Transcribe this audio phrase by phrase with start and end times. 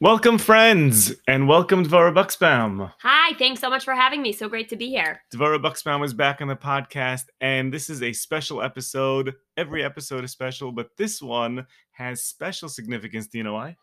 [0.00, 2.92] Welcome, friends, and welcome Dvora Buxbaum.
[3.00, 4.32] Hi, thanks so much for having me.
[4.32, 5.22] So great to be here.
[5.34, 9.34] Dvora Buxbaum is back on the podcast, and this is a special episode.
[9.56, 13.26] Every episode is special, but this one has special significance.
[13.26, 13.76] Do you know why?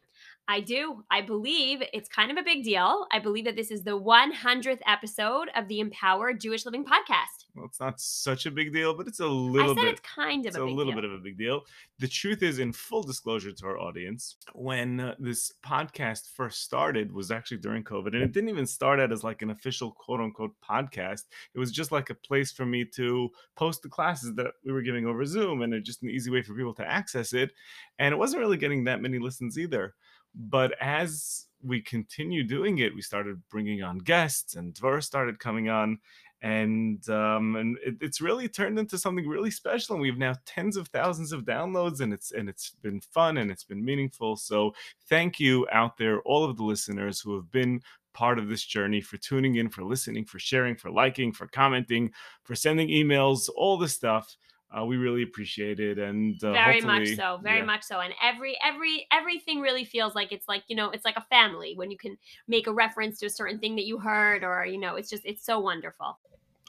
[0.48, 1.04] I do.
[1.10, 3.08] I believe it's kind of a big deal.
[3.12, 7.46] I believe that this is the 100th episode of the Empowered Jewish Living podcast.
[7.56, 9.92] Well, it's not such a big deal, but it's a little I said bit.
[9.94, 11.02] it's kind of it's a, a, big little deal.
[11.02, 11.62] bit of a big deal.
[11.98, 17.12] The truth is, in full disclosure to our audience, when uh, this podcast first started
[17.12, 20.20] was actually during COVID, and it didn't even start out as like an official quote
[20.20, 21.24] unquote podcast.
[21.56, 24.82] It was just like a place for me to post the classes that we were
[24.82, 27.52] giving over Zoom, and just an easy way for people to access it.
[27.98, 29.96] And it wasn't really getting that many listens either.
[30.36, 35.70] But as we continued doing it, we started bringing on guests, and Dvora started coming
[35.70, 36.00] on
[36.46, 40.78] and um, and it, it's really turned into something really special and we've now tens
[40.78, 44.72] of thousands of downloads and it's and it's been fun and it's been meaningful so
[45.10, 47.82] thank you out there all of the listeners who have been
[48.14, 52.12] part of this journey for tuning in for listening for sharing for liking for commenting
[52.44, 54.38] for sending emails all this stuff
[54.78, 57.66] uh, we really appreciate it and uh, very much so very yeah.
[57.66, 61.18] much so and every every everything really feels like it's like you know it's like
[61.18, 64.44] a family when you can make a reference to a certain thing that you heard
[64.44, 66.18] or you know it's just it's so wonderful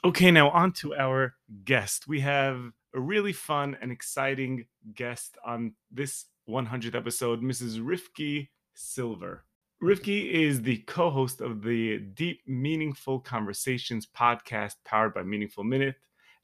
[0.05, 1.33] Okay, now on to our
[1.65, 2.07] guest.
[2.07, 7.79] We have a really fun and exciting guest on this 100th episode, Mrs.
[7.79, 9.43] Rifki Silver.
[9.81, 15.95] Rifki is the co host of the Deep Meaningful Conversations podcast powered by Meaningful Minute,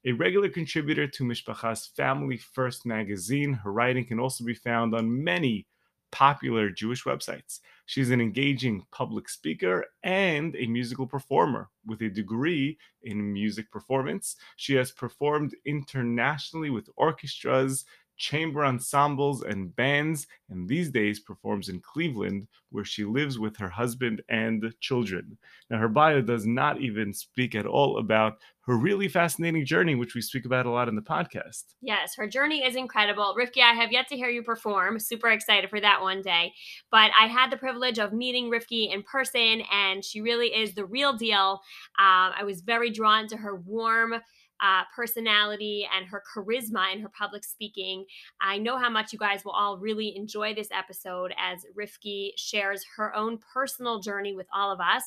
[0.06, 3.54] a regular contributor to Mishpacha's Family First magazine.
[3.54, 5.66] Her writing can also be found on many
[6.12, 7.60] popular Jewish websites.
[7.86, 14.36] She's an engaging public speaker and a musical performer with a degree in music performance.
[14.56, 17.84] She has performed internationally with orchestras,
[18.16, 23.68] chamber ensembles, and bands, and these days performs in Cleveland, where she lives with her
[23.68, 25.36] husband and children.
[25.70, 30.14] Now, her bio does not even speak at all about her really fascinating journey, which
[30.14, 31.64] we speak about a lot in the podcast.
[31.82, 35.68] yes her journey is incredible rifki i have yet to hear you perform super excited
[35.68, 36.52] for that one day
[36.90, 40.84] but i had the privilege of meeting rifki in person and she really is the
[40.84, 41.60] real deal
[41.98, 44.14] um, i was very drawn to her warm
[44.64, 48.06] uh, personality and her charisma in her public speaking.
[48.40, 52.82] I know how much you guys will all really enjoy this episode as Rifki shares
[52.96, 55.02] her own personal journey with all of us.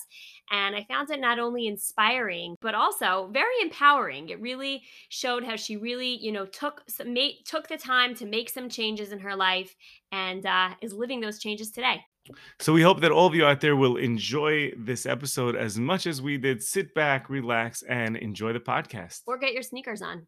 [0.51, 4.29] And I found it not only inspiring, but also very empowering.
[4.29, 8.25] It really showed how she really, you know, took some, made, took the time to
[8.27, 9.75] make some changes in her life
[10.11, 12.01] and uh, is living those changes today.
[12.59, 16.07] So we hope that all of you out there will enjoy this episode as much
[16.07, 16.63] as we did.
[16.63, 19.21] Sit back, relax, and enjoy the podcast.
[19.27, 20.27] Or get your sneakers on.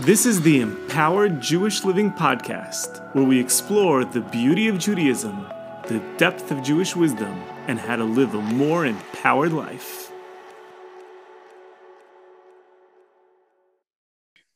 [0.00, 5.46] This is the Empowered Jewish Living Podcast, where we explore the beauty of Judaism,
[5.86, 7.32] the depth of Jewish wisdom,
[7.68, 10.11] and how to live a more empowered life.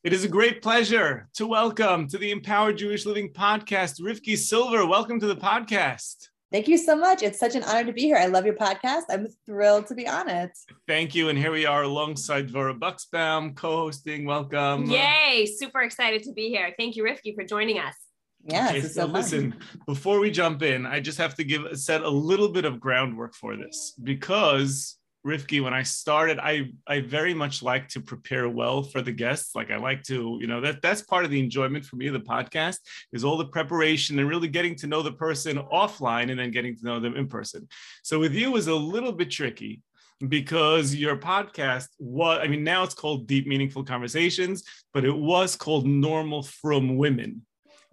[0.07, 4.87] It is a great pleasure to welcome to the Empowered Jewish Living Podcast, Rifki Silver.
[4.87, 6.29] Welcome to the podcast.
[6.53, 7.25] Thank you so much.
[7.25, 8.17] It's such an honor to be here.
[8.17, 9.03] I love your podcast.
[9.11, 10.57] I'm thrilled to be on it.
[10.87, 11.29] Thank you.
[11.29, 14.25] And here we are alongside Dvora Buxbaum, co hosting.
[14.27, 14.89] Welcome.
[14.89, 15.45] Yay!
[15.45, 16.73] Super excited to be here.
[16.79, 17.97] Thank you, Rifki, for joining us.
[18.45, 19.13] Yeah, Okay, this is so so fun.
[19.15, 19.55] listen,
[19.87, 23.35] before we jump in, I just have to give set a little bit of groundwork
[23.35, 28.83] for this because Rifki, when I started, I I very much like to prepare well
[28.85, 29.57] for the guests.
[29.57, 32.15] Like I like to, you know, that that's part of the enjoyment for me of
[32.15, 32.79] the podcast
[33.13, 36.77] is all the preparation and really getting to know the person offline and then getting
[36.77, 37.69] to know them in person.
[38.05, 39.83] So with you was a little bit tricky
[40.29, 45.57] because your podcast was i mean now it's called deep meaningful conversations but it was
[45.57, 47.43] called normal frum women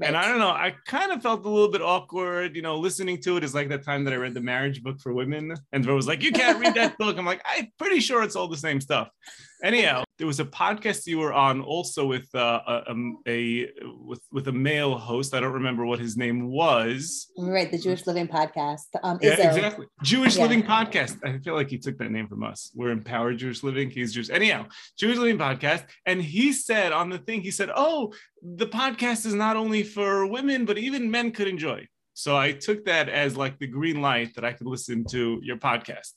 [0.01, 3.21] and I don't know, I kind of felt a little bit awkward, you know, listening
[3.21, 5.53] to it is like that time that I read the marriage book for women.
[5.71, 7.17] And Dvora was like, You can't read that book.
[7.17, 9.09] I'm like, I'm pretty sure it's all the same stuff.
[9.63, 12.93] Anyhow, there was a podcast you were on also with uh, a,
[13.25, 15.33] a with with a male host.
[15.33, 17.31] I don't remember what his name was.
[17.37, 18.87] Right, the Jewish Living Podcast.
[19.03, 19.55] Um, Yeah, Izzo.
[19.55, 19.85] exactly.
[20.03, 20.43] Jewish Yeah.
[20.43, 21.17] Living Podcast.
[21.23, 22.71] I feel like he took that name from us.
[22.75, 23.89] We're empowered Jewish Living.
[23.89, 24.29] He's Jewish.
[24.29, 24.65] Anyhow,
[24.99, 25.85] Jewish Living Podcast.
[26.05, 30.27] And he said on the thing, he said, Oh, the podcast is not only for
[30.27, 31.87] women, but even men could enjoy.
[32.13, 35.55] So I took that as like the green light that I could listen to your
[35.57, 36.11] podcast.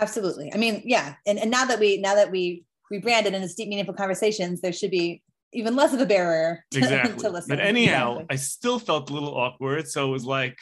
[0.00, 0.52] Absolutely.
[0.54, 1.14] I mean, yeah.
[1.26, 4.72] And, and now that we now that we rebranded and it's deep meaningful conversations, there
[4.72, 7.22] should be even less of a barrier to, Exactly.
[7.22, 7.48] to listen.
[7.48, 8.34] But anyhow, Exactly.
[8.34, 9.88] I still felt a little awkward.
[9.88, 10.58] So it was like,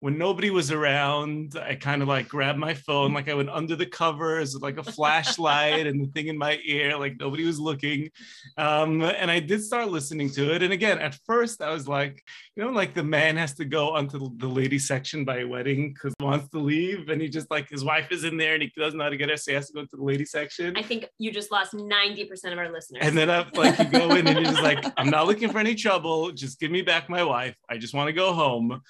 [0.00, 3.76] when nobody was around, I kind of like grabbed my phone, like I went under
[3.76, 8.10] the covers, like a flashlight and the thing in my ear, like nobody was looking.
[8.56, 10.62] Um, and I did start listening to it.
[10.62, 12.24] And again, at first I was like,
[12.56, 15.92] you know, like the man has to go onto the lady section by a wedding
[15.92, 17.10] because he wants to leave.
[17.10, 19.18] And he just like his wife is in there and he doesn't know how to
[19.18, 20.78] get her, so he has to go to the lady section.
[20.78, 23.02] I think you just lost 90% of our listeners.
[23.04, 25.58] And then up like you go in and you're just like, I'm not looking for
[25.58, 26.32] any trouble.
[26.32, 27.54] Just give me back my wife.
[27.68, 28.80] I just want to go home.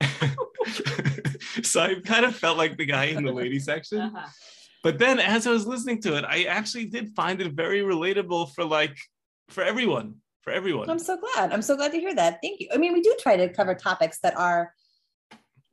[1.62, 4.00] so I kind of felt like the guy in the lady section.
[4.00, 4.26] Uh-huh.
[4.82, 8.54] But then as I was listening to it, I actually did find it very relatable
[8.54, 8.96] for like
[9.48, 10.16] for everyone.
[10.42, 10.88] For everyone.
[10.88, 11.52] I'm so glad.
[11.52, 12.38] I'm so glad to hear that.
[12.40, 12.68] Thank you.
[12.72, 14.72] I mean, we do try to cover topics that are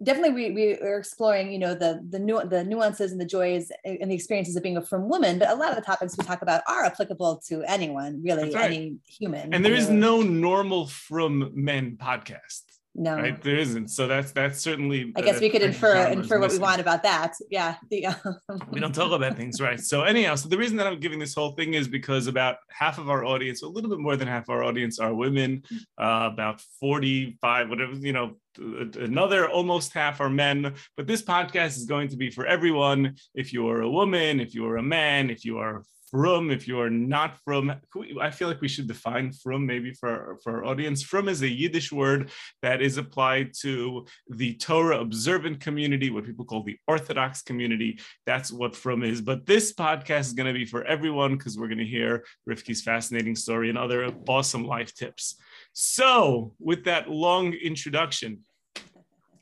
[0.02, 3.72] definitely we, we are exploring you know the the nu- the nuances and the joys
[3.86, 6.26] and the experiences of being a frum woman but a lot of the topics we
[6.26, 8.66] talk about are applicable to anyone really right.
[8.66, 12.64] any human and there is no normal frum men podcast
[12.96, 13.16] no.
[13.16, 13.42] Right?
[13.42, 13.90] There isn't.
[13.90, 16.60] So that's that's certainly i guess we could infer infer what missing.
[16.60, 17.34] we want about that.
[17.50, 18.08] Yeah the,
[18.72, 19.80] we don't talk about things right?
[19.80, 23.00] So anyhow so the reason that i'm giving this whole thing is because about half
[23.00, 25.64] of our audience a little bit more than half our audience are women.
[25.98, 30.74] Uh, about 45 whatever you know another almost half are men.
[30.96, 33.16] But this podcast is going to be for everyone.
[33.34, 36.92] If you're a woman if you're a man if you are frum if you are
[36.92, 37.74] not frum
[38.22, 41.02] i feel like we should define frum maybe for our, for our audience.
[41.02, 42.32] Frum is a yiddish word
[42.62, 48.00] that is applied to the torah observant community what people call the orthodox community.
[48.26, 49.22] That's what frum is.
[49.22, 52.82] But this podcast is going to be for everyone because we're going to hear rivki's
[52.82, 55.36] fascinating story and other awesome life tips.
[55.74, 58.40] So with that long introduction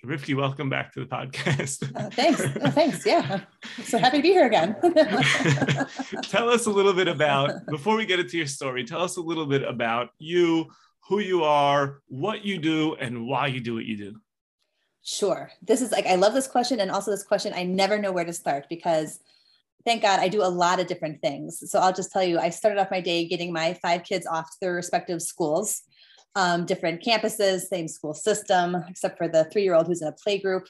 [0.05, 1.95] Rivki, welcome back to the podcast.
[1.95, 2.41] Uh, thanks.
[2.41, 3.05] Oh, thanks.
[3.05, 3.41] Yeah.
[3.83, 4.75] So happy to be here again.
[6.23, 9.21] tell us a little bit about, before we get into your story, tell us a
[9.21, 10.65] little bit about you,
[11.07, 14.15] who you are, what you do, and why you do what you do.
[15.03, 15.51] Sure.
[15.61, 16.79] This is like, I love this question.
[16.79, 19.19] And also, this question, I never know where to start because
[19.85, 21.69] thank God I do a lot of different things.
[21.69, 24.49] So I'll just tell you, I started off my day getting my five kids off
[24.49, 25.83] to their respective schools
[26.35, 30.67] um, different campuses, same school system, except for the three-year-old who's in a play group.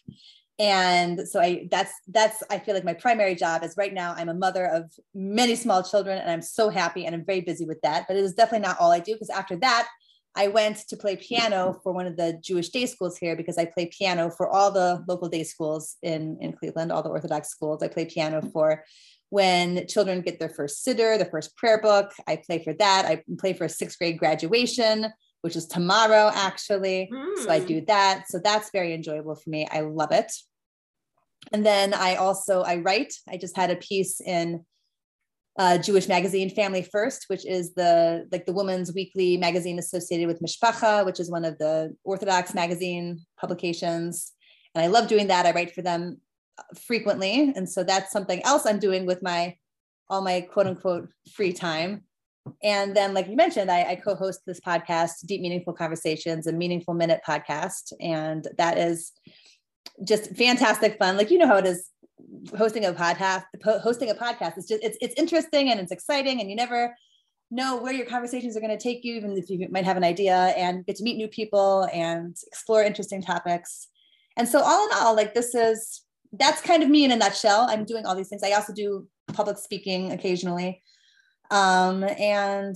[0.60, 4.30] And so I that's that's I feel like my primary job is right now I'm
[4.30, 7.82] a mother of many small children and I'm so happy and I'm very busy with
[7.82, 8.06] that.
[8.08, 9.88] But it is definitely not all I do because after that
[10.36, 13.66] I went to play piano for one of the Jewish day schools here because I
[13.66, 17.84] play piano for all the local day schools in, in Cleveland, all the Orthodox schools.
[17.84, 18.86] I play piano for
[19.30, 22.12] when children get their first siddur, their first prayer book.
[22.28, 23.06] I play for that.
[23.06, 27.10] I play for a sixth grade graduation which is tomorrow actually.
[27.12, 27.44] Mm.
[27.44, 27.66] So I hmm.
[27.66, 28.26] do that.
[28.28, 29.68] So that's very enjoyable for me.
[29.72, 30.32] I love it.
[31.52, 33.14] And then I also I write.
[33.28, 34.64] I just had a piece in
[35.58, 40.42] uh, Jewish magazine Family First, which is the like the woman's weekly magazine associated with
[40.42, 44.32] Mishpacha, which is one of the Orthodox magazine publications.
[44.76, 45.46] And I love doing that.
[45.46, 46.22] I write for them
[46.80, 49.58] frequently, and so that's something else I'm doing with my
[50.10, 52.04] all my quote unquote free time.
[52.64, 56.54] And then, like you mentioned, I, I co host this podcast, Deep Meaningful Conversations, a
[56.54, 57.94] meaningful minute podcast.
[58.00, 59.12] And that is
[60.04, 61.18] just fantastic fun.
[61.18, 61.90] Like, you know how it is
[62.58, 64.58] hosting a podcast, hosting a podcast.
[64.58, 66.96] It's just, it's, it's interesting and it's exciting and you never
[67.52, 70.04] know where your conversations are going to take you, even if you might have an
[70.04, 73.88] idea and get to meet new people and explore interesting topics.
[74.38, 76.02] And so all in all, like this is,
[76.32, 77.68] that's kind of me in a nutshell.
[77.70, 78.44] I'm doing all these things.
[78.44, 80.82] I also do public speaking occasionally.
[81.52, 82.76] Um, and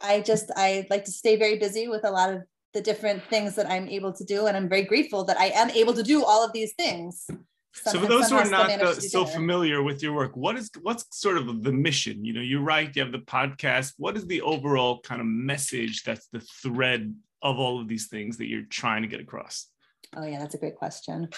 [0.00, 2.42] I just, I like to stay very busy with a lot of
[2.72, 4.46] the different things that I'm able to do.
[4.46, 7.26] And I'm very grateful that I am able to do all of these things.
[7.72, 11.04] so for those who are not uh, so familiar with your work, what is what's
[11.18, 12.24] sort of the mission?
[12.24, 13.94] You know, you write, you have the podcast.
[13.98, 18.38] What is the overall kind of message that's the thread of all of these things
[18.38, 19.66] that you're trying to get across?
[20.16, 21.28] Oh yeah, that's a great question.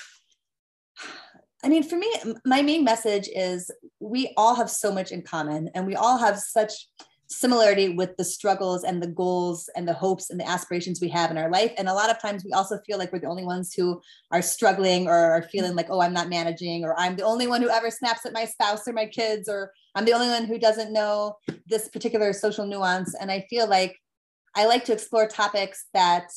[1.66, 2.08] I mean, for me,
[2.44, 6.38] my main message is we all have so much in common and we all have
[6.38, 6.86] such
[7.26, 11.32] similarity with the struggles and the goals and the hopes and the aspirations we have
[11.32, 11.72] in our life.
[11.76, 14.42] And a lot of times we also feel like we're the only ones who are
[14.42, 17.68] struggling or are feeling like, oh, I'm not managing, or I'm the only one who
[17.68, 20.92] ever snaps at my spouse or my kids, or I'm the only one who doesn't
[20.92, 21.34] know
[21.66, 23.16] this particular social nuance.
[23.20, 23.96] And I feel like
[24.54, 26.28] I like to explore topics that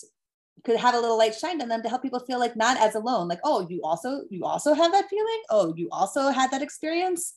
[0.63, 2.95] could have a little light shined on them to help people feel like not as
[2.95, 5.41] alone like oh you also you also have that feeling?
[5.49, 7.33] Oh you also had that experience?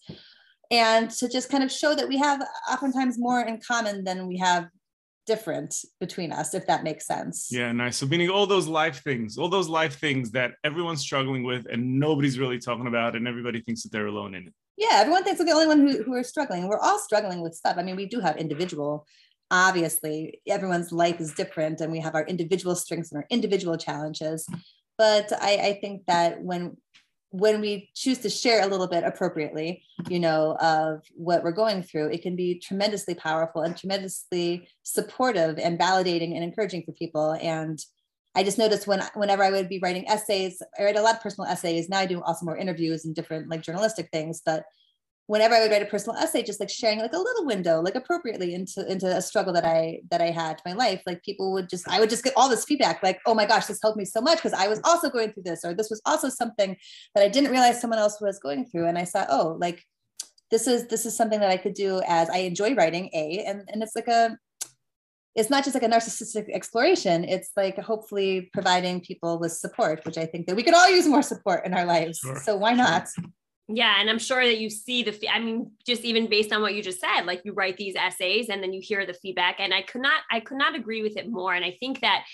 [0.71, 4.39] And to just kind of show that we have oftentimes more in common than we
[4.39, 4.69] have
[5.27, 7.49] different between us if that makes sense.
[7.51, 7.97] Yeah nice.
[7.97, 12.01] So meaning all those life things all those life things that everyone's struggling with and
[12.01, 14.55] nobody's really talking about and everybody thinks that they're alone in it.
[14.77, 16.67] Yeah everyone thinks they're the only one who, who are struggling.
[16.67, 17.77] We're all struggling with stuff.
[17.79, 19.07] I mean we do have individual
[19.53, 24.49] obviously everyone's life is different and we have our individual strengths and our individual challenges
[24.99, 26.77] but I, I think that when
[27.33, 31.83] when we choose to share a little bit appropriately, you know, of what we're going
[31.83, 37.33] through, it can be tremendously powerful and tremendously supportive and validating and encouraging for people.
[37.41, 37.83] And
[38.35, 41.23] I just noticed when whenever I would be writing essays, I write a lot of
[41.23, 41.89] personal essays.
[41.89, 44.65] Now I do also more interviews and different like journalistic things, but
[45.27, 47.95] whenever I would write a personal essay, just like sharing like a little window, like
[47.95, 51.53] appropriately into into a struggle that I that I had in my life, like people
[51.53, 53.99] would just I would just get all this feedback, like, oh my gosh, this helped
[53.99, 56.77] me so much because I was also going through this, or this was also something
[57.15, 58.87] that I didn't realize someone else was going through.
[58.87, 59.83] And I thought, oh, like
[60.51, 63.63] this is this is something that I could do as I enjoy writing, A, and,
[63.69, 64.37] and it's like a
[65.35, 70.19] it's not just like a narcissistic exploration it's like hopefully providing people with support which
[70.19, 72.37] i think that we could all use more support in our lives sure.
[72.37, 73.09] so why not
[73.77, 76.75] yeah, and I'm sure that you see the I mean just even based on what
[76.75, 79.73] you just said, like you write these essays and then you hear the feedback and
[79.73, 82.25] I could not I could not agree with it more and I think that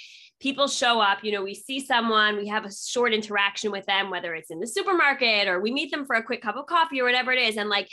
[0.40, 4.10] people show up, you know, we see someone, we have a short interaction with them
[4.10, 7.00] whether it's in the supermarket or we meet them for a quick cup of coffee
[7.00, 7.88] or whatever it is and like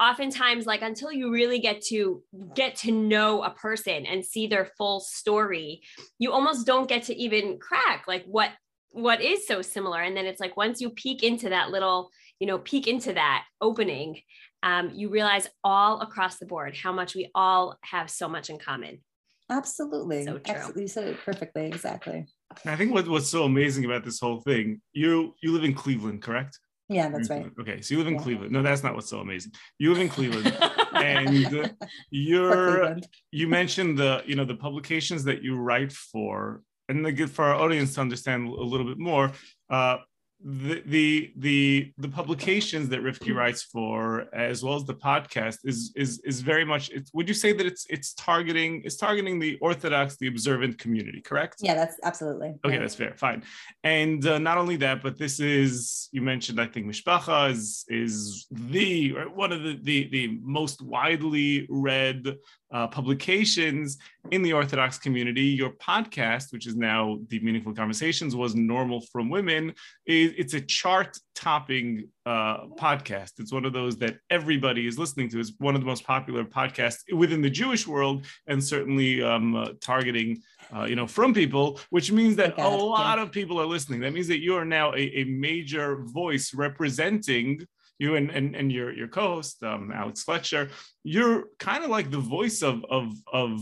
[0.00, 2.22] oftentimes like until you really get to
[2.54, 5.82] get to know a person and see their full story,
[6.18, 8.50] you almost don't get to even crack like what
[8.90, 12.10] what is so similar and then it's like once you peek into that little
[12.40, 14.20] you know peek into that opening
[14.64, 18.58] um, you realize all across the board how much we all have so much in
[18.58, 19.02] common.
[19.50, 20.24] Absolutely.
[20.24, 20.54] So true.
[20.54, 20.82] Absolutely.
[20.82, 22.26] you said it perfectly exactly.
[22.64, 26.22] I think what, what's so amazing about this whole thing you you live in cleveland
[26.22, 26.58] correct?
[26.88, 27.50] Yeah that's right.
[27.60, 28.22] Okay so you live in yeah.
[28.22, 28.52] cleveland.
[28.52, 29.52] No that's not what's so amazing.
[29.78, 30.56] You live in cleveland
[30.94, 31.74] and
[32.10, 32.96] you're
[33.32, 37.54] you mentioned the you know the publications that you write for and the, for our
[37.54, 39.32] audience to understand a little bit more
[39.68, 39.98] uh,
[40.44, 45.90] the the the the publications that Rifki writes for, as well as the podcast, is
[45.96, 46.90] is is very much.
[47.14, 51.56] would you say that it's it's targeting it's targeting the Orthodox, the observant community, correct?
[51.60, 52.54] Yeah, that's absolutely.
[52.62, 53.14] Okay, that's fair.
[53.16, 53.42] Fine.
[53.84, 56.60] And uh, not only that, but this is you mentioned.
[56.60, 62.36] I think Mishpacha is is the one of the the the most widely read
[62.74, 63.98] uh, publications
[64.32, 65.42] in the Orthodox community.
[65.42, 69.72] Your podcast, which is now Deep Meaningful Conversations, was Normal Frum Women.
[70.06, 73.32] It's a chart topping uh, podcast.
[73.38, 75.40] It's one of those that everybody is listening to.
[75.40, 79.68] It's one of the most popular podcasts within the Jewish world and certainly um, uh,
[79.80, 80.42] targeting.
[80.74, 84.00] Uh, you know, frum people, which means that a lot of people are listening.
[84.00, 87.64] That means that you are now a, a major voice representing
[87.98, 90.70] you and and, and your your co-host um, Alex Fleksher,
[91.02, 93.60] you're kind of like the voice of of of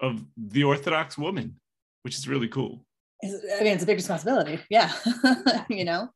[0.00, 1.56] of the Orthodox woman,
[2.02, 2.84] which is really cool.
[3.22, 4.60] I mean, it's a big responsibility.
[4.70, 4.92] Yeah,
[5.68, 6.08] you know.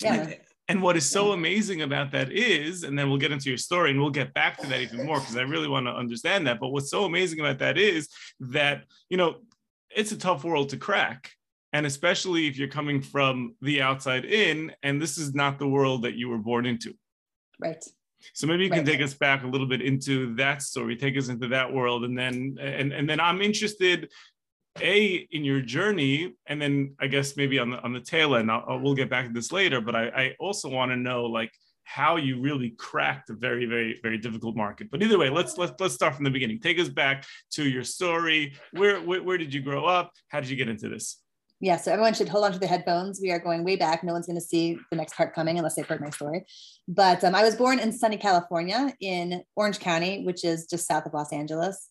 [0.00, 0.14] Yeah.
[0.14, 0.36] And,
[0.68, 3.90] and what is so amazing about that is, and then we'll get into your story
[3.90, 6.58] and we'll get back to that even more because I really want to understand that.
[6.58, 8.08] But what's so amazing about that is
[8.40, 9.36] that, you know,
[9.94, 11.32] it's a tough world to crack
[11.74, 16.02] and especially if you're coming from the outside in and this is not the world
[16.02, 16.94] that you were born into.
[17.58, 17.84] Right.
[18.32, 18.86] So maybe you can right.
[18.86, 22.16] take us back a little bit into that story take us into that world and
[22.16, 24.08] then and, and then i'm interested
[24.80, 28.50] a in your journey and then i guess maybe on the on the tail end
[28.50, 31.52] I'll, we'll get back to this later but i, I also want to know like
[31.82, 34.90] how you really cracked a very very very difficult market.
[34.90, 36.58] But either way let's let's let's start from the beginning.
[36.58, 38.54] Take us back to your story.
[38.72, 40.10] Where where, where did you grow up?
[40.28, 41.18] How did you get into this
[41.64, 43.20] yeah, so everyone should hold on to the headphones.
[43.22, 44.04] We are going way back.
[44.04, 46.44] No one's going to see the next part coming unless they've heard my story.
[46.86, 51.06] But um, I was born in sunny California in Orange County, which is just south
[51.06, 51.88] of Los Angeles.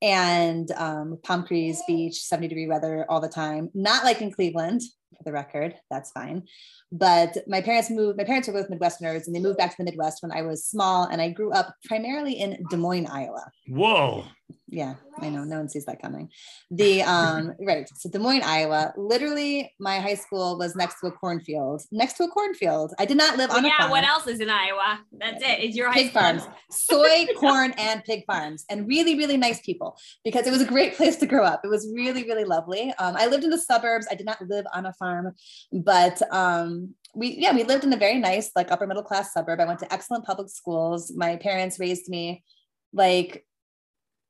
[0.00, 3.70] And um, Palm Trees Beach, 70 degree weather all the time.
[3.74, 4.82] Not like in Cleveland,
[5.16, 5.74] for the record.
[5.90, 6.44] That's fine.
[6.92, 9.84] But my parents moved, my parents were both Midwesterners and they moved back to the
[9.84, 11.04] Midwest when I was small.
[11.04, 13.50] And I grew up primarily in Des Moines, Iowa.
[13.66, 14.24] Whoa.
[14.70, 15.44] Yeah, I know.
[15.44, 16.28] No one sees that coming.
[16.70, 17.88] The um, right.
[17.94, 18.92] So Des Moines, Iowa.
[18.98, 21.82] Literally, my high school was next to a cornfield.
[21.90, 22.92] Next to a cornfield.
[22.98, 23.88] I did not live on yeah, a farm.
[23.88, 25.00] Yeah, what else is in Iowa?
[25.12, 25.60] That's it.
[25.60, 30.46] It's your pig farms, soy, corn, and pig farms, and really, really nice people because
[30.46, 31.62] it was a great place to grow up.
[31.64, 32.92] It was really, really lovely.
[32.98, 34.06] Um, I lived in the suburbs.
[34.10, 35.34] I did not live on a farm,
[35.72, 39.58] but um, we yeah we lived in a very nice like upper middle class suburb
[39.60, 42.44] i went to excellent public schools my parents raised me
[42.92, 43.46] like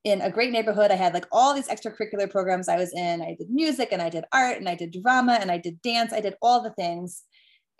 [0.04, 3.34] in a great neighborhood i had like all these extracurricular programs i was in i
[3.38, 6.20] did music and i did art and i did drama and i did dance i
[6.20, 7.24] did all the things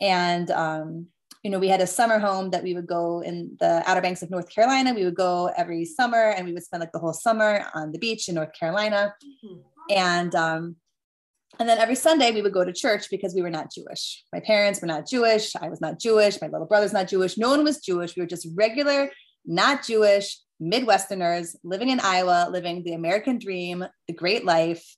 [0.01, 1.07] and um,
[1.43, 4.23] you know we had a summer home that we would go in the outer banks
[4.23, 7.13] of north carolina we would go every summer and we would spend like the whole
[7.13, 9.61] summer on the beach in north carolina mm-hmm.
[9.91, 10.77] and um,
[11.59, 14.23] and then every Sunday we would go to church because we were not Jewish.
[14.33, 15.57] My parents were not Jewish.
[15.57, 16.41] I was not Jewish.
[16.41, 17.37] My little brother's not Jewish.
[17.37, 18.15] No one was Jewish.
[18.15, 19.11] We were just regular,
[19.45, 24.97] not Jewish Midwesterners living in Iowa, living the American dream, the great life.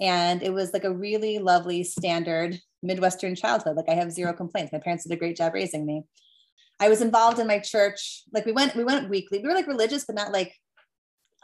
[0.00, 3.76] And it was like a really lovely standard Midwestern childhood.
[3.76, 4.72] Like I have zero complaints.
[4.72, 6.04] My parents did a great job raising me.
[6.80, 8.22] I was involved in my church.
[8.32, 9.38] Like we went, we went weekly.
[9.38, 10.54] We were like religious, but not like,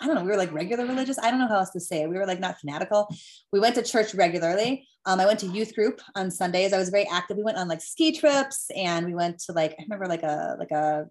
[0.01, 1.19] I don't know, we were like regular religious.
[1.19, 2.09] I don't know how else to say it.
[2.09, 3.15] We were like not fanatical.
[3.53, 4.89] We went to church regularly.
[5.07, 6.73] Um, I went to youth group on Sundays.
[6.73, 7.37] I was very active.
[7.37, 10.57] We went on like ski trips and we went to like, I remember like a,
[10.59, 11.07] like a,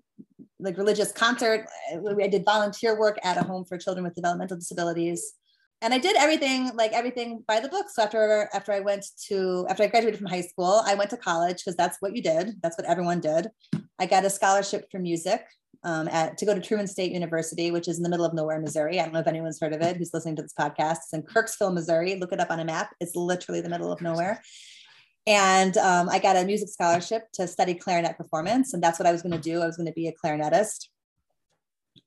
[0.59, 1.65] like religious concert.
[1.91, 5.33] I did volunteer work at a home for children with developmental disabilities
[5.81, 7.87] and I did everything like everything by the book.
[7.89, 11.17] So after after I went to after I graduated from high school, I went to
[11.17, 12.55] college because that's what you did.
[12.61, 13.47] That's what everyone did.
[13.97, 15.45] I got a scholarship for music
[15.83, 18.59] um, at to go to Truman State University, which is in the middle of nowhere,
[18.59, 18.99] Missouri.
[18.99, 19.95] I don't know if anyone's heard of it.
[19.95, 20.97] Who's listening to this podcast?
[20.97, 22.15] It's in Kirksville, Missouri.
[22.15, 22.93] Look it up on a map.
[22.99, 24.41] It's literally the middle of nowhere.
[25.27, 29.11] And um, I got a music scholarship to study clarinet performance, and that's what I
[29.11, 29.61] was going to do.
[29.61, 30.87] I was going to be a clarinetist.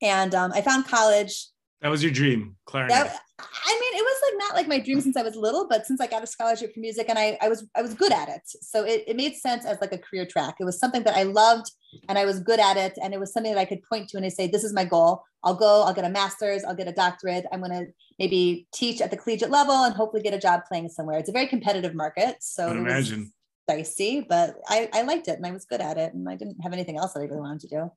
[0.00, 1.47] And um, I found college
[1.82, 2.90] that was your dream, clarinet.
[2.90, 5.84] That, I mean, it was like not like my dream since I was little, but
[5.84, 8.28] since I got a scholarship for music and I, I was I was good at
[8.28, 8.42] it.
[8.44, 10.54] So it, it made sense as like a career track.
[10.60, 11.72] It was something that I loved
[12.08, 12.96] and I was good at it.
[13.02, 14.84] And it was something that I could point to and I say, this is my
[14.84, 15.24] goal.
[15.42, 17.46] I'll go, I'll get a master's, I'll get a doctorate.
[17.52, 17.86] I'm gonna
[18.16, 21.18] maybe teach at the collegiate level and hopefully get a job playing somewhere.
[21.18, 22.36] It's a very competitive market.
[22.40, 23.32] So I imagine
[23.66, 26.60] dicey, but I, I liked it and I was good at it and I didn't
[26.62, 27.90] have anything else that I really wanted to do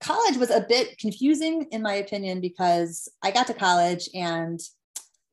[0.00, 4.60] college was a bit confusing in my opinion because I got to college and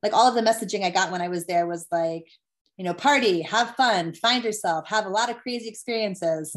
[0.01, 2.25] like all of the messaging I got when I was there was like,
[2.77, 6.55] you know, party, have fun, find yourself, have a lot of crazy experiences.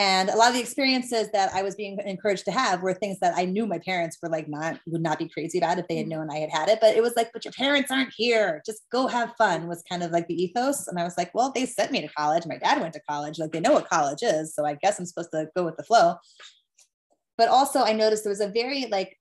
[0.00, 3.20] And a lot of the experiences that I was being encouraged to have were things
[3.20, 5.98] that I knew my parents were like not would not be crazy about if they
[5.98, 6.10] had mm.
[6.10, 6.80] known I had had it.
[6.80, 8.60] But it was like, but your parents aren't here.
[8.66, 10.88] Just go have fun was kind of like the ethos.
[10.88, 12.44] And I was like, well, they sent me to college.
[12.44, 13.38] My dad went to college.
[13.38, 14.52] Like they know what college is.
[14.52, 16.16] So I guess I'm supposed to go with the flow
[17.36, 19.18] but also i noticed there was a very like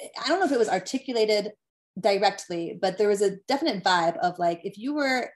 [0.00, 1.52] i don't know if it was articulated
[2.00, 5.30] directly but there was a definite vibe of like if you were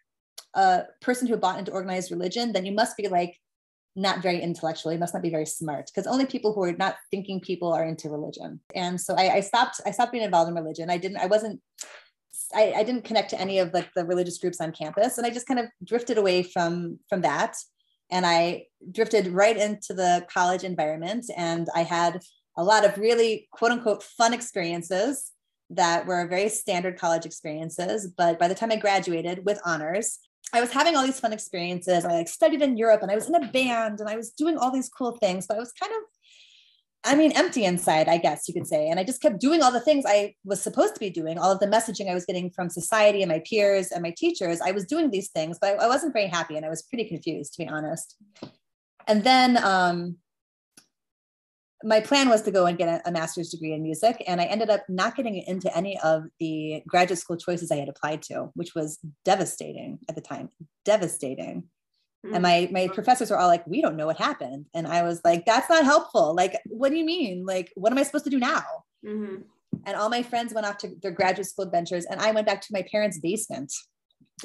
[0.55, 3.37] a person who bought into organized religion then you must be like
[3.97, 4.93] not very intellectual.
[4.93, 7.85] You must not be very smart because only people who are not thinking people are
[7.85, 8.61] into religion.
[8.75, 10.91] And so I, I stopped i stopped being involved in religion.
[10.91, 11.61] I didn't i wasn't
[12.55, 15.31] I, I didn't connect to any of like the religious groups on campus and i
[15.31, 17.57] just kind of drifted away from from that
[18.11, 21.27] and I drifted right into the college environment.
[21.37, 22.23] And I had
[22.57, 25.33] a lot of really quote unquote fun experiences
[25.71, 28.07] that were very standard college experiences.
[28.17, 30.19] But by the time I graduated with honors,
[30.53, 32.05] I was having all these fun experiences.
[32.05, 34.57] I like studied in Europe and I was in a band and I was doing
[34.57, 36.03] all these cool things, but I was kind of
[37.07, 38.89] I mean, empty inside, I guess you could say.
[38.89, 41.53] And I just kept doing all the things I was supposed to be doing, all
[41.53, 44.61] of the messaging I was getting from society and my peers and my teachers.
[44.61, 47.55] I was doing these things, but I wasn't very happy and I was pretty confused,
[47.55, 48.17] to be honest.
[49.07, 50.17] And then um,
[51.85, 54.23] my plan was to go and get a, a, master's degree in music.
[54.27, 57.89] And I ended up not getting into any of the graduate school choices I had
[57.89, 60.49] applied to, which was devastating at the time.
[60.85, 61.69] Devastating.
[62.33, 65.21] And my my professors were all like, "We don't know what happened," and I was
[65.25, 66.35] like, "That's not helpful.
[66.35, 67.45] Like, what do you mean?
[67.45, 68.63] Like, what am I supposed to do now?"
[69.05, 69.43] Mm-hmm.
[69.85, 72.61] And all my friends went off to their graduate school adventures, and I went back
[72.63, 73.73] to my parents' basement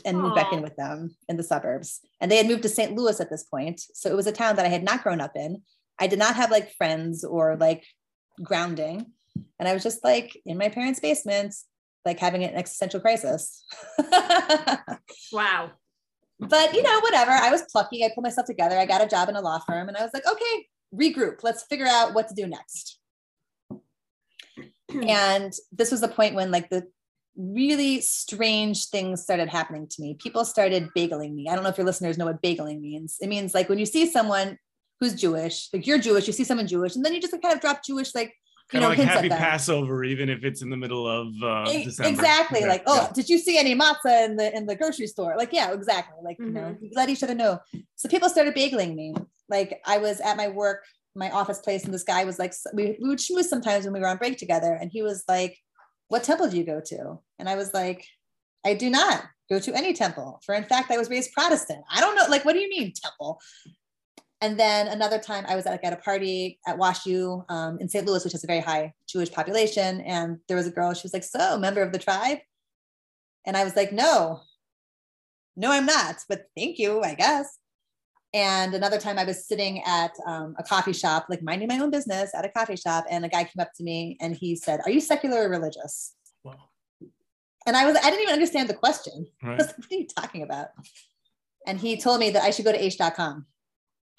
[0.06, 0.22] and Aww.
[0.22, 2.00] moved back in with them in the suburbs.
[2.20, 2.96] And they had moved to St.
[2.96, 5.36] Louis at this point, so it was a town that I had not grown up
[5.36, 5.62] in.
[6.00, 7.86] I did not have like friends or like
[8.44, 9.08] grounding,
[9.60, 11.56] and I was just like in my parents' basement,
[12.06, 13.64] like having an existential crisis.
[15.32, 15.72] wow
[16.42, 17.32] but you know, whatever.
[17.32, 18.04] I was plucky.
[18.04, 18.78] I pulled myself together.
[18.78, 21.44] I got a job in a law firm and I was like, okay, regroup.
[21.44, 23.00] Let's figure out what to do next.
[25.08, 26.88] and this was the point when like the
[27.38, 30.16] really strange things started happening to me.
[30.16, 31.48] People started bageling me.
[31.48, 33.18] I don't know if your listeners know what bageling means.
[33.22, 34.58] It means like when you see someone
[35.00, 37.56] who's Jewish, like you're Jewish, you see someone Jewish, and then you just like kind
[37.56, 38.34] of drop Jewish like
[38.72, 42.10] kind of like happy Passover, even if it's in the middle of uh, December.
[42.10, 42.60] Exactly.
[42.60, 42.68] Okay.
[42.68, 43.12] Like, oh, yeah.
[43.14, 45.36] did you see any matzah in the in the grocery store?
[45.38, 46.18] Like, yeah, exactly.
[46.24, 46.56] Like, mm-hmm.
[46.56, 47.60] you know, let each other know.
[47.96, 49.14] So people started bageling me.
[49.50, 50.84] Like, I was at my work,
[51.16, 54.00] my office place, and this guy was like, we, we would schmooze sometimes when we
[54.00, 55.58] were on break together, and he was like,
[56.08, 58.08] "What temple do you go to?" And I was like,
[58.66, 60.40] "I do not." Go to any temple.
[60.46, 61.84] For in fact, I was raised Protestant.
[61.94, 63.42] I don't know, like, what do you mean temple?
[64.42, 67.88] And then another time I was at, like, at a party at WashU um, in
[67.88, 68.06] St.
[68.06, 70.02] Louis, which has a very high Jewish population.
[70.02, 72.40] And there was a girl, she was like, so member of the tribe?
[73.46, 74.42] And I was like, no,
[75.56, 77.58] no, I'm not, but thank you, I guess.
[78.34, 81.92] And another time I was sitting at um, a coffee shop, like minding my own
[81.92, 83.06] business at a coffee shop.
[83.10, 86.14] And a guy came up to me and he said, are you secular or religious?
[86.44, 86.56] Wow.
[87.68, 89.28] And I was, I didn't even understand the question.
[89.44, 89.58] Right.
[89.60, 90.70] what are you talking about?
[91.68, 93.46] And he told me that I should go to Aish.com.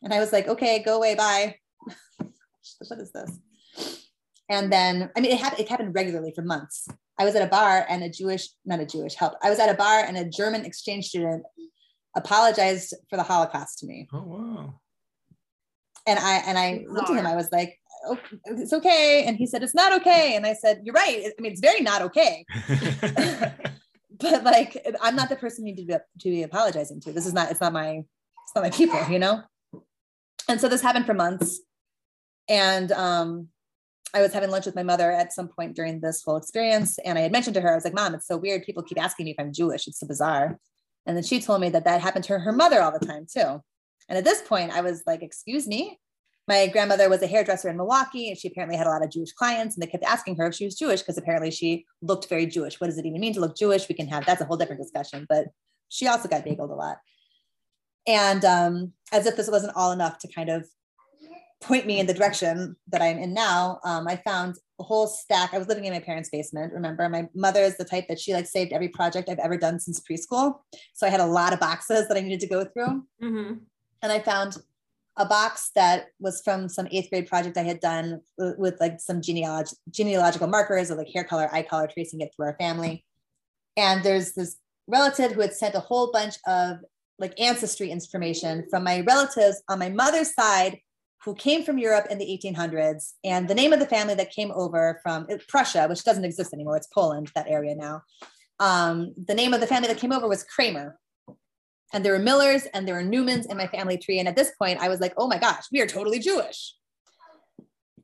[0.03, 1.57] And I was like, okay, go away, bye.
[2.19, 3.39] what is this?
[4.49, 6.89] And then, I mean, it happened, it happened regularly for months.
[7.19, 9.35] I was at a bar and a Jewish, not a Jewish help.
[9.43, 11.45] I was at a bar and a German exchange student
[12.17, 14.09] apologized for the Holocaust to me.
[14.13, 14.75] Oh wow.
[16.07, 17.27] And I and I looked at him.
[17.27, 20.81] I was like, oh, "It's okay," and he said, "It's not okay." And I said,
[20.83, 21.27] "You're right.
[21.27, 22.45] I mean, it's very not okay."
[24.21, 27.13] but like, I'm not the person you need to be, to be apologizing to.
[27.13, 27.51] This is not.
[27.51, 28.03] It's not my.
[28.45, 29.01] It's not my people.
[29.09, 29.43] You know.
[30.53, 31.63] And so this happened for months,
[32.47, 33.49] and um,
[34.13, 37.19] I was having lunch with my mother at some point during this whole experience, and
[37.19, 38.63] I had mentioned to her, I was like, "Mom, it's so weird.
[38.65, 39.89] People keep asking me if I'm Jewish.
[39.89, 40.59] It's so bizarre."
[41.07, 43.25] And then she told me that that happened to her, her mother all the time
[43.25, 43.63] too.
[44.11, 45.99] And at this point, I was like, "Excuse me."
[46.47, 49.33] My grandmother was a hairdresser in Milwaukee, and she apparently had a lot of Jewish
[49.33, 52.45] clients, and they kept asking her if she was Jewish because apparently she looked very
[52.45, 52.79] Jewish.
[52.79, 53.89] What does it even mean to look Jewish?
[53.89, 55.25] We can have that's a whole different discussion.
[55.31, 55.47] But
[55.89, 56.99] she also got bageled a lot.
[58.07, 60.67] And um, as if this wasn't all enough to kind of
[61.61, 65.55] point me in the direction that I'm in now, um, I found a whole stack.
[65.55, 66.73] I was living in my parents' basement.
[66.73, 69.79] Remember, my mother is the type that she like saved every project I've ever done
[69.79, 70.57] since preschool.
[70.93, 73.05] So I had a lot of boxes that I needed to go through.
[73.23, 73.55] Mm-hmm.
[74.03, 74.57] And I found
[75.17, 78.99] a box that was from some eighth grade project I had done with, with like
[78.99, 83.05] some genealog- genealogical markers of like hair color, eye color, tracing it through our family.
[83.77, 84.57] And there's this
[84.89, 86.79] relative who had sent a whole bunch of
[87.23, 90.81] like ancestry information from my relatives on my mother's side
[91.25, 93.13] who came from Europe in the 1800s.
[93.25, 96.77] And the name of the family that came over from Prussia, which doesn't exist anymore,
[96.77, 98.03] it's Poland, that area now.
[98.59, 100.99] Um, the name of the family that came over was Kramer.
[101.95, 104.19] And there were Millers and there were Newmans in my family tree.
[104.19, 106.75] And at this point, I was like, oh my gosh, we are totally Jewish.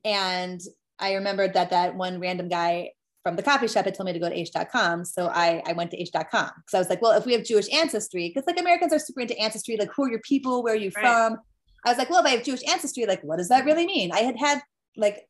[0.05, 0.61] And
[0.97, 2.91] I remembered that that one random guy
[3.23, 5.03] from the coffee shop had told me to go to Aish.com.
[5.05, 7.71] So I, I went to Aish.com because I was like, well, if we have Jewish
[7.73, 10.63] ancestry, because like Americans are super into ancestry, like who are your people?
[10.63, 11.01] Where are you right.
[11.01, 11.37] from?
[11.85, 14.11] I was like, well, if I have Jewish ancestry, like, what does that really mean?
[14.11, 14.61] I had had
[14.97, 15.27] like,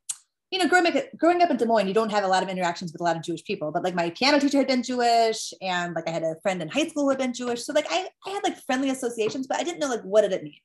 [0.51, 2.49] you know, growing up, growing up in Des Moines, you don't have a lot of
[2.49, 5.53] interactions with a lot of Jewish people, but like my piano teacher had been Jewish
[5.61, 7.63] and like I had a friend in high school who had been Jewish.
[7.63, 10.31] So like I, I had like friendly associations, but I didn't know like what did
[10.31, 10.55] it mean?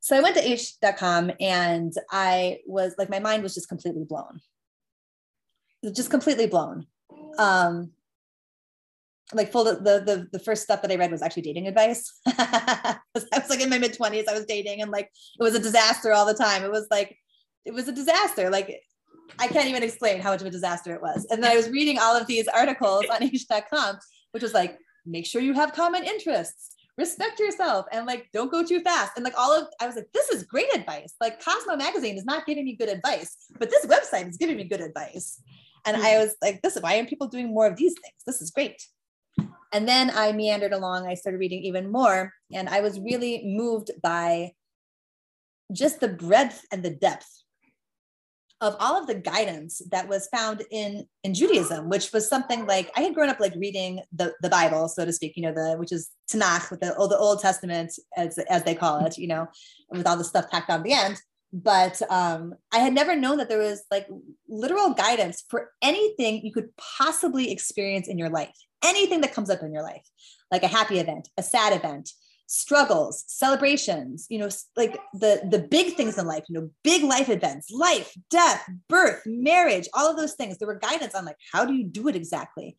[0.00, 4.40] So I went to Aish.com and I was like, my mind was just completely blown.
[5.90, 6.86] Just completely blown.
[7.38, 7.92] Um,
[9.34, 12.20] like full the, the the first stuff that I read was actually dating advice.
[12.26, 15.60] I was like in my mid 20s, I was dating and like it was a
[15.60, 16.64] disaster all the time.
[16.64, 17.16] It was like
[17.64, 18.50] it was a disaster.
[18.50, 18.82] Like
[19.38, 21.26] I can't even explain how much of a disaster it was.
[21.30, 23.98] And then I was reading all of these articles on Aish.com,
[24.32, 28.64] which was like, make sure you have common interests, respect yourself, and like don't go
[28.64, 29.12] too fast.
[29.16, 31.14] And like all of I was like, this is great advice.
[31.20, 34.64] Like Cosmo magazine is not giving me good advice, but this website is giving me
[34.64, 35.40] good advice.
[35.84, 36.22] And I hmm.
[36.22, 38.22] was like, this is why aren't people doing more of these things?
[38.26, 38.82] This is great.
[39.72, 41.06] And then I meandered along.
[41.06, 42.32] I started reading even more.
[42.52, 44.52] And I was really moved by
[45.72, 47.42] just the breadth and the depth
[48.62, 52.92] of all of the guidance that was found in in Judaism, which was something like
[52.96, 55.76] I had grown up like reading the the Bible, so to speak, you know, the
[55.78, 59.26] which is Tanakh, with the, old the Old Testament as as they call it, you
[59.26, 59.48] know,
[59.90, 61.20] with all the stuff tacked on the end.
[61.52, 64.08] But um, I had never known that there was like
[64.48, 69.62] literal guidance for anything you could possibly experience in your life anything that comes up
[69.62, 70.06] in your life,
[70.50, 72.10] like a happy event, a sad event,
[72.46, 77.28] struggles, celebrations, you know, like the the big things in life, you know, big life
[77.28, 80.58] events, life, death, birth, marriage, all of those things.
[80.58, 82.76] There were guidance on like how do you do it exactly?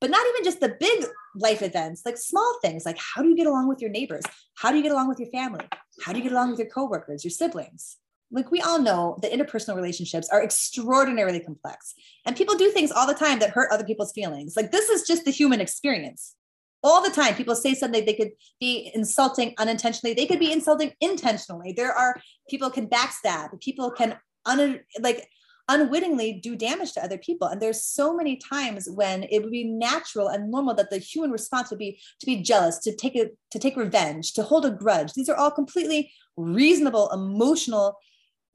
[0.00, 3.36] But not even just the big life events, like small things, like how do you
[3.36, 4.24] get along with your neighbors?
[4.56, 5.66] How do you get along with your family?
[6.04, 7.96] How do you get along with your coworkers, your siblings?
[8.30, 13.06] Like we all know that interpersonal relationships are extraordinarily complex and people do things all
[13.06, 14.56] the time that hurt other people's feelings.
[14.56, 16.34] Like this is just the human experience.
[16.82, 20.14] All the time people say something they could be insulting unintentionally.
[20.14, 21.72] They could be insulting intentionally.
[21.72, 23.60] There are people can backstab.
[23.60, 25.28] People can un, like
[25.68, 27.48] unwittingly do damage to other people.
[27.48, 31.30] And there's so many times when it would be natural and normal that the human
[31.30, 34.70] response would be to be jealous to take a to take revenge to hold a
[34.70, 35.12] grudge.
[35.14, 37.98] These are all completely reasonable emotional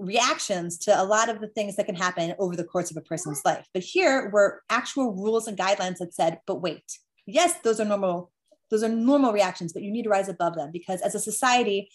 [0.01, 3.01] reactions to a lot of the things that can happen over the course of a
[3.01, 3.67] person's life.
[3.73, 6.83] But here were actual rules and guidelines that said, but wait,
[7.25, 8.31] yes, those are normal,
[8.69, 11.89] those are normal reactions, but you need to rise above them because as a society,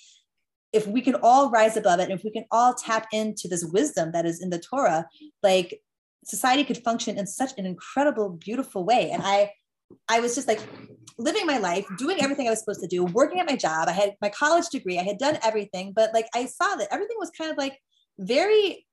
[0.72, 3.64] if we can all rise above it and if we can all tap into this
[3.64, 5.06] wisdom that is in the Torah,
[5.42, 5.80] like
[6.24, 9.10] society could function in such an incredible, beautiful way.
[9.10, 9.50] And I
[10.08, 10.60] I was just like
[11.16, 13.88] living my life, doing everything I was supposed to do, working at my job.
[13.88, 17.16] I had my college degree, I had done everything, but like I saw that everything
[17.18, 17.78] was kind of like
[18.18, 18.86] very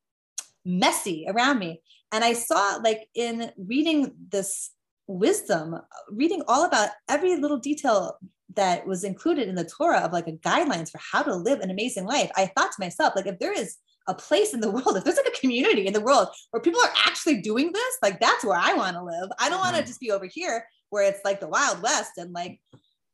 [0.65, 1.81] messy around me.
[2.11, 4.71] And I saw, like, in reading this
[5.07, 5.75] wisdom,
[6.09, 8.17] reading all about every little detail
[8.55, 11.71] that was included in the Torah of like a guidelines for how to live an
[11.71, 14.95] amazing life, I thought to myself, like, if there is a place in the world,
[14.97, 18.19] if there's like a community in the world where people are actually doing this, like
[18.19, 19.29] that's where I want to live.
[19.39, 19.87] I don't want to Mhm.
[19.87, 22.59] just be over here where it's like the Wild West and like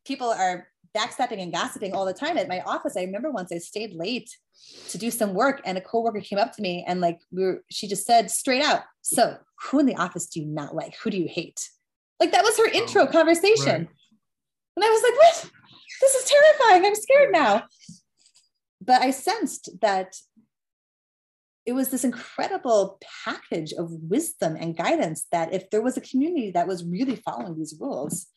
[0.05, 2.95] people are backstepping and gossiping all the time at my office.
[2.97, 4.29] I remember once I stayed late
[4.89, 7.63] to do some work and a coworker came up to me and like we were,
[7.69, 10.95] she just said straight out, so who in the office do you not like?
[11.03, 11.69] Who do you hate?
[12.19, 13.65] Like that was her oh, intro Oh, conversation.
[13.65, 13.89] right.
[14.75, 15.51] And I was like, what?
[16.01, 16.85] This is terrifying.
[16.85, 17.63] I'm scared now.
[18.81, 20.15] But I sensed that
[21.65, 26.51] it was this incredible package of wisdom and guidance that if there was a community
[26.51, 28.27] that was really following these rules,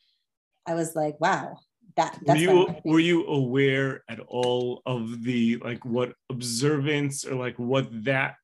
[0.67, 1.59] I was like, wow,
[1.97, 7.59] that were you were you aware at all of the like what observance or like
[7.59, 8.37] what that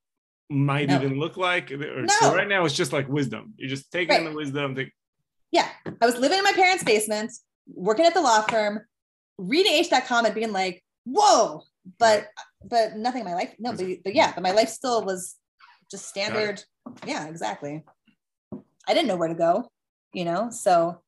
[0.50, 0.96] might No.
[0.96, 2.14] even look like or No.
[2.20, 4.30] so right now it's just like wisdom you're just taking Right.
[4.30, 4.74] the wisdom
[5.50, 5.68] yeah,
[6.00, 7.32] I was living in my parents' basement,
[7.66, 8.80] working at the law firm,
[9.38, 11.62] reading Aish.com and being like, whoa,
[11.98, 12.28] but
[12.64, 13.54] but nothing in my life.
[13.58, 15.36] No, but, but yeah, but my life still was
[15.90, 16.62] just standard.
[17.06, 17.82] Yeah, exactly.
[18.52, 19.70] I didn't know where to go,
[20.12, 20.50] you know.
[20.50, 21.00] So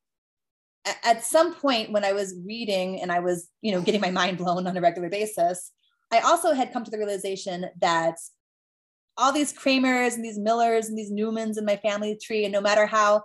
[0.85, 4.37] at some point when I was reading and I was, you know, getting my mind
[4.37, 5.71] blown on a regular basis,
[6.11, 8.15] I also had come to the realization that
[9.17, 12.61] all these Kramers and these Millers and these Newmans in my family tree, and no
[12.61, 13.23] matter how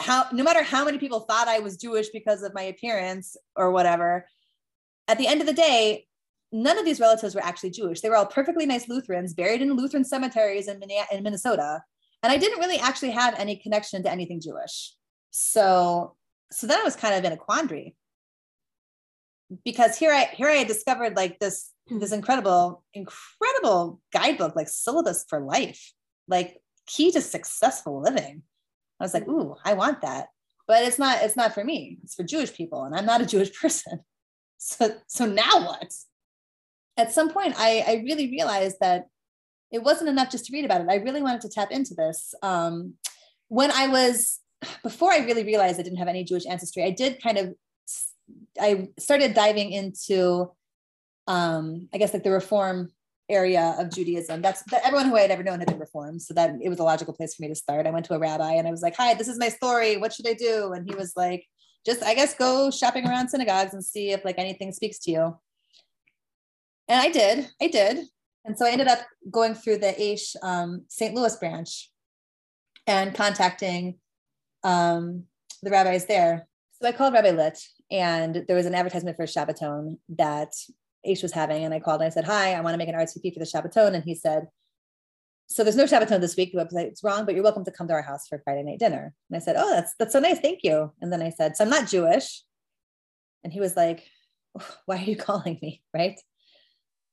[0.00, 3.70] how no matter how many people thought I was Jewish because of my appearance or
[3.70, 4.26] whatever,
[5.08, 6.06] at the end of the day,
[6.52, 8.00] none of these relatives were actually Jewish.
[8.00, 11.82] They were all perfectly nice Lutherans buried in Lutheran cemeteries in, in Minnesota.
[12.22, 14.94] And I didn't really actually have any connection to anything Jewish.
[15.30, 16.16] So
[16.52, 17.96] so then I was kind of in a quandary.
[19.64, 25.24] Because here I here I had discovered like this this incredible, incredible guidebook, like syllabus
[25.28, 25.92] for life,
[26.28, 28.42] like key to successful living.
[29.00, 30.28] I was like, ooh, I want that.
[30.66, 31.98] But it's not, it's not for me.
[32.02, 32.84] It's for Jewish people.
[32.84, 34.00] And I'm not a Jewish person.
[34.56, 35.92] So so now what?
[36.96, 39.08] At some point, I, I really realized that
[39.72, 40.86] it wasn't enough just to read about it.
[40.88, 42.34] I really wanted to tap into this.
[42.40, 42.94] Um,
[43.48, 44.38] when I was
[44.82, 47.54] before I really realized I didn't have any Jewish ancestry, I did kind of
[48.60, 50.50] I started diving into
[51.26, 52.90] um, I guess like the reform
[53.28, 54.42] area of Judaism.
[54.42, 56.22] That's that everyone who I had ever known had been reformed.
[56.22, 57.86] So that it was a logical place for me to start.
[57.86, 59.96] I went to a rabbi and I was like, hi, this is my story.
[59.96, 60.72] What should I do?
[60.72, 61.46] And he was like,
[61.86, 65.38] just I guess go shopping around synagogues and see if like anything speaks to you.
[66.88, 68.06] And I did, I did.
[68.44, 69.00] And so I ended up
[69.30, 71.14] going through the Aish um, St.
[71.14, 71.90] Louis branch
[72.86, 73.98] and contacting
[74.64, 75.24] um,
[75.62, 76.48] the rabbis there.
[76.80, 77.58] So I called Rabbi Lit,
[77.90, 80.52] and there was an advertisement for Shabbaton that
[81.06, 81.64] Aish was having.
[81.64, 83.46] And I called and I said, Hi, I want to make an RSVP for the
[83.46, 83.94] Shabbaton.
[83.94, 84.48] And he said,
[85.46, 86.52] So there's no Shabbaton this week.
[86.52, 89.14] The website's wrong, but you're welcome to come to our house for Friday night dinner.
[89.30, 90.40] And I said, Oh, that's that's so nice.
[90.40, 90.92] Thank you.
[91.00, 92.42] And then I said, So I'm not Jewish.
[93.44, 94.04] And he was like,
[94.86, 95.82] Why are you calling me?
[95.92, 96.18] Right.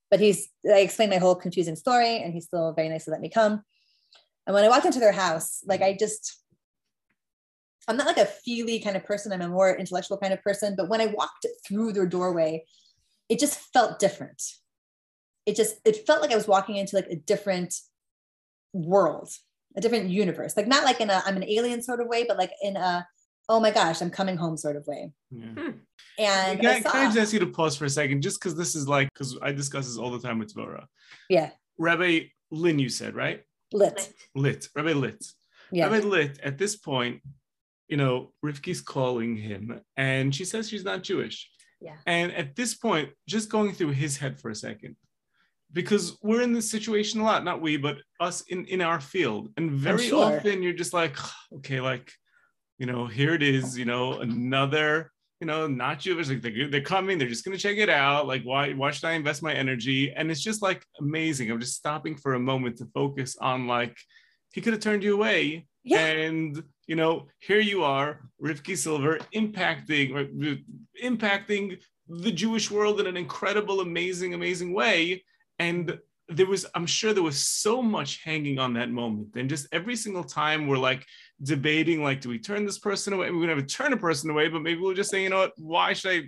[0.09, 3.21] But he's I explained my whole confusing story and he's still very nice to let
[3.21, 3.63] me come.
[4.47, 6.40] And when I walked into their house, like I just
[7.91, 9.31] I'm not like a feely kind of person.
[9.31, 10.75] I'm a more intellectual kind of person.
[10.75, 12.65] But when I walked through their doorway,
[13.29, 14.41] it just felt different.
[15.45, 17.75] It just it felt like I was walking into like a different
[18.73, 19.29] world,
[19.75, 20.55] a different universe.
[20.55, 23.07] Like not like in a I'm an alien sort of way, but like in a
[23.49, 25.11] oh my gosh, I'm coming home sort of way.
[25.31, 25.45] yeah.
[25.53, 25.69] Hmm.
[26.19, 28.21] And can, I I, saw, can I just ask you to pause for a second
[28.21, 30.85] just because this is like because i discuss this all the time with Dvora.
[31.29, 33.41] yeah, rabbi lynn you said right
[33.73, 34.13] lit.
[34.35, 35.25] lit rabbi lit
[35.71, 35.85] Yeah.
[35.87, 37.21] rabbi lit at this point
[37.91, 41.37] you know rivki's calling him and she says she's not jewish
[41.81, 41.97] Yeah.
[42.07, 44.95] and at this point just going through his head for a second
[45.73, 49.49] because we're in this situation a lot not we but us in in our field
[49.57, 50.25] and very sure.
[50.37, 51.15] often you're just like
[51.57, 52.11] okay like
[52.79, 56.81] you know here it is you know another you know not jewish like they're, they're
[56.95, 59.53] coming they're just going to check it out like why why should i invest my
[59.53, 63.67] energy and it's just like amazing i'm just stopping for a moment to focus on
[63.67, 63.95] like
[64.53, 66.05] he could have turned you away Yeah.
[66.05, 70.23] and you know here you are rivki silver impacting or,
[71.01, 71.81] impacting
[72.25, 75.23] the jewish world in an incredible amazing amazing way.
[75.57, 79.29] And there was i'm sure there was so much hanging on that moment.
[79.37, 81.05] And just every single time we're like
[81.41, 83.31] debating like do we turn this person away?
[83.31, 85.53] We're going to turn a person away but maybe we'll just say you know what
[85.73, 86.19] why should i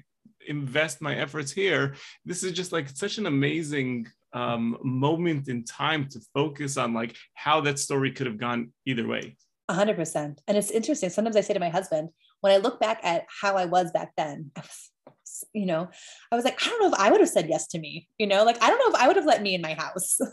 [0.47, 1.95] invest my efforts here?
[2.23, 7.17] This is just like such an amazing um, moment in time to focus on like
[7.33, 9.35] how that story could have gone either way
[9.73, 10.39] A hundred percent.
[10.47, 11.09] And it's interesting.
[11.09, 12.09] Sometimes I say to my husband,
[12.41, 15.89] when I look back at how I was back then, I was, you know,
[16.31, 18.27] I was like, I don't know if I would have said yes to me, you
[18.27, 20.19] know, like I don't know if I would have let me in my house.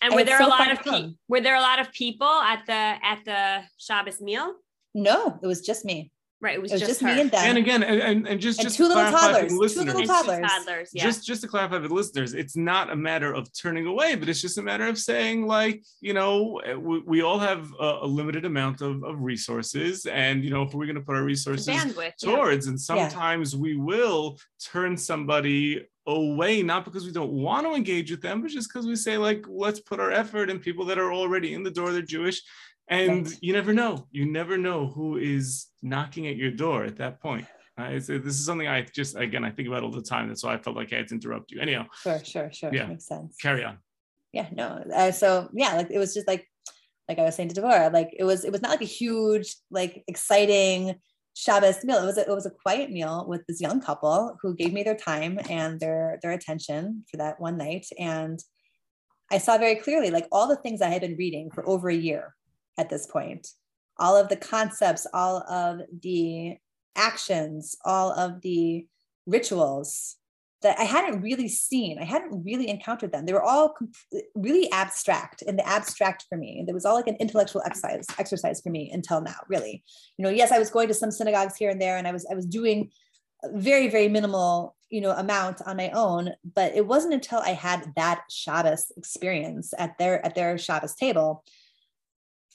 [0.00, 1.80] And And were it's there so a lot of to pe- were there a lot
[1.80, 2.72] of people at the
[3.12, 4.54] at the Shabbos meal?
[4.94, 6.12] no, it was just me.
[6.40, 6.54] Right.
[6.54, 7.20] It was, It was just, just, me her.
[7.20, 7.40] and them.
[7.42, 9.58] and again, and, and, and just And just two to little clarify for toddlers, two
[9.58, 10.50] listeners, little And two toddlers.
[10.50, 10.90] toddlers.
[10.92, 11.02] Yeah.
[11.02, 14.28] just just to clarify for the listeners it's not a matter of turning away but
[14.28, 17.98] it's just a matter of saying like you know eh, we, we all have a,
[18.02, 21.24] a limited amount of, of resources and you know if we're going to put our
[21.24, 22.12] resources bandwidth.
[22.22, 22.36] yeah.
[22.36, 28.10] towards and sometimes we will turn somebody away not because we don't want to engage
[28.10, 30.98] with them but just because we say like let's put our effort in people that
[30.98, 32.40] are already in the door they're jewish
[32.90, 33.38] and Right.
[33.40, 37.46] you never know you never know who is knocking at your door at that point
[37.78, 40.44] uh, it's, this is something i just again i think about all the time that's
[40.44, 42.74] why i felt like i had to interrupt you anyhow Sure, sure, sure.
[42.74, 42.86] Yeah.
[42.86, 43.36] Makes sense.
[43.40, 43.78] carry on
[44.32, 46.46] yeah no uh, so yeah like it was just like
[47.08, 49.54] like i was saying to Devorah, like it was it was not like a huge
[49.70, 50.94] like exciting
[51.34, 51.98] Shabbos meal.
[52.02, 54.82] It was a, it was a quiet meal with this young couple who gave me
[54.82, 57.86] their time and their their attention for that one night.
[57.96, 58.40] And
[59.30, 61.94] I saw very clearly like all the things I had been reading for over a
[61.94, 62.34] year
[62.78, 63.48] at this point,
[63.98, 66.56] all of the concepts, all of the
[66.96, 68.86] actions, all of the
[69.26, 70.16] rituals
[70.62, 71.98] that I hadn't really seen.
[72.00, 73.26] I hadn't really encountered them.
[73.26, 73.92] They were all com-
[74.34, 76.64] really abstract and the abstract for me.
[76.66, 79.84] There was all like an intellectual exercise exercise for me until now, really.
[80.16, 82.26] You know, yes, I was going to some synagogues here and there and I was
[82.30, 82.90] I was doing
[83.52, 87.92] very very minimal, you know, amount on my own, but it wasn't until I had
[87.94, 91.44] that Shabbos experience at their at their Shabbos table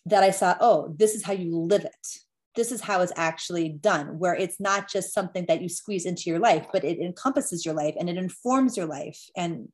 [0.06, 2.08] that I saw, oh, this is how you live it.
[2.56, 6.30] This is how it's actually done where it's not just something that you squeeze into
[6.30, 9.20] your life but it encompasses your life and it informs your life.
[9.36, 9.70] And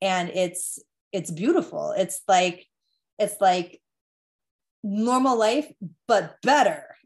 [0.00, 0.78] and it's
[1.12, 1.94] it's beautiful.
[1.96, 2.66] It's like
[3.18, 3.80] it's like
[4.82, 5.70] normal life
[6.08, 6.96] but better.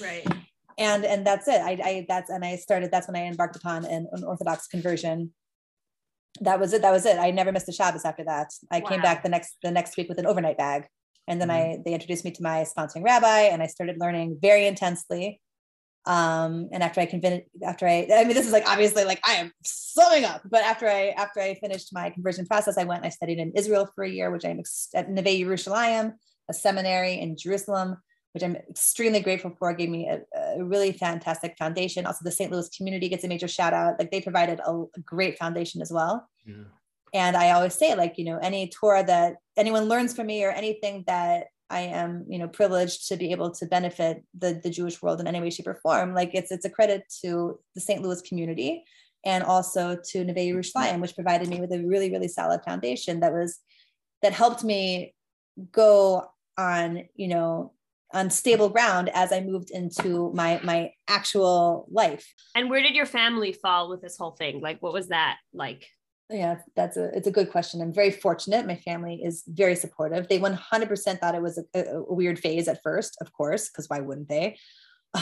[0.00, 0.26] Right.
[0.78, 1.60] and and that's it.
[1.60, 5.32] I, I that's and i started that's when i embarked upon an, an orthodox conversion
[6.40, 7.18] that was it that was it.
[7.18, 8.52] I never missed a shabbos after that.
[8.70, 10.86] I came back the next the next week with an overnight bag.
[11.26, 14.66] And then i they introduced me to my sponsoring rabbi and i started learning very
[14.66, 15.40] intensely.
[16.06, 19.34] Um and after i convinced after i i mean this is like obviously like i
[19.34, 23.06] am summing up but after i after i finished my conversion process i went and
[23.06, 26.12] i studied in israel for a year which i'm ex- at neve yerushalayim
[26.50, 27.96] a seminary in jerusalem
[28.34, 29.72] which i'm extremely grateful for.
[29.72, 32.06] Gave me a, a really fantastic foundation.
[32.06, 33.98] Also the st louis community gets a major shout out.
[33.98, 36.28] Like they provided a, a great foundation as well.
[36.46, 36.64] Yeah.
[37.14, 40.50] and i always say like you know any torah that anyone learns from me or
[40.50, 45.00] anything that i am you know privileged to be able to benefit the the jewish
[45.00, 48.02] world in any way shape or form like it's it's a credit to the st
[48.02, 48.84] louis community
[49.24, 53.32] and also to neve yerushalayim which provided me with a really really solid foundation that
[53.32, 53.50] was
[54.22, 55.14] that helped me
[55.72, 56.26] go
[56.58, 57.72] on you know
[58.14, 63.06] on stable ground as i moved into my my actual life And where did your
[63.06, 64.60] family fall with this whole thing?
[64.60, 65.86] Like, what was that like?
[66.30, 67.80] Yeah, that's a it's a good question.
[67.80, 68.66] I'm very fortunate.
[68.66, 70.28] My family is very supportive.
[70.28, 73.88] They 100% thought it was a, a, a weird phase at first, of course, because
[73.88, 74.56] why wouldn't they?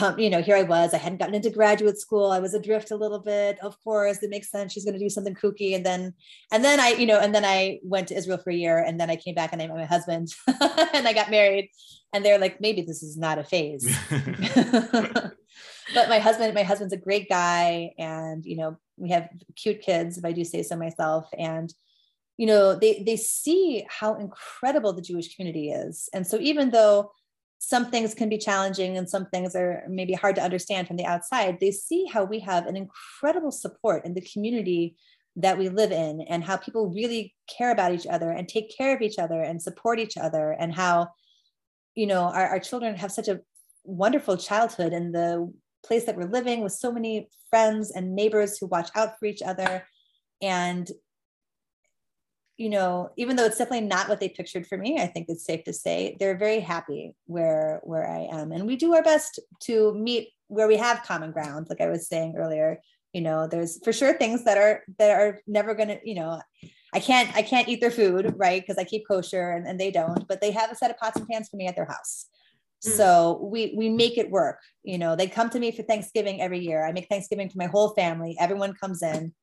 [0.01, 0.93] Um, you know, here I was.
[0.93, 2.31] I hadn't gotten into graduate school.
[2.31, 3.59] I was adrift a little bit.
[3.59, 4.73] Of course, it makes sense.
[4.73, 6.13] She's going to do something kooky, and then,
[6.51, 8.99] and then I, you know, and then I went to Israel for a year, and
[8.99, 11.69] then I came back and I met my husband, and I got married,
[12.11, 13.85] and they're like, maybe this is not a phase.
[15.93, 20.17] but my husband, my husband's a great guy, and you know, we have cute kids,
[20.17, 21.29] if I do say so myself.
[21.37, 21.71] And
[22.37, 26.09] you know, they they see how incredible the Jewish community is.
[26.13, 27.11] And so even though
[27.65, 31.05] some things can be challenging and some things are maybe hard to understand from the
[31.05, 34.97] outside, they see how we have an incredible support in the community
[35.37, 38.93] that we live in and how people really care about each other and take care
[38.93, 41.07] of each other and support each other and how
[41.95, 43.39] you know our, our children have such a
[43.85, 45.51] wonderful childhood in the
[45.85, 49.41] place that we're living with so many friends and neighbors who watch out for each
[49.41, 49.85] other.
[50.41, 50.89] And
[52.57, 55.45] you know even though it's definitely not what they pictured for me i think it's
[55.45, 58.51] safe to say they're very happy where where i am.
[58.51, 62.07] And we do our best to meet where we have common ground like i was
[62.07, 62.79] saying earlier.
[63.13, 66.41] You know there's for sure things that are that are never going to you know
[66.95, 68.61] i can't i can't eat their food right?
[68.61, 71.17] Because i keep kosher and, and they don't but they have a set of pots
[71.17, 72.27] and pans for me at their house.
[72.83, 72.97] Mm.
[72.97, 76.59] so we we make it work you know they come to me for thanksgiving every
[76.59, 76.85] year.
[76.85, 78.35] I make thanksgiving for my whole family.
[78.39, 79.33] Everyone comes in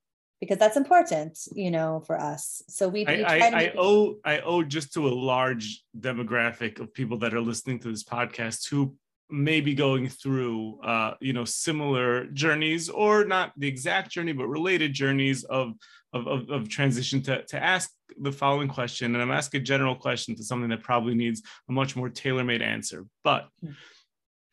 [0.41, 2.63] because that's important you know for us.
[2.69, 5.85] So we, we I, try I, to I owe I owe just to a large
[5.99, 8.95] demographic of people that are listening to this podcast who
[9.33, 14.49] may be going through uh, you know similar journeys or not the exact journey but
[14.49, 15.75] related journeys of
[16.13, 19.15] of, of, of transition to, to ask the following question.
[19.15, 22.63] And i'm asking a general question to something that probably needs a much more tailor-made
[22.63, 23.07] answer.
[23.23, 23.73] But Hmm.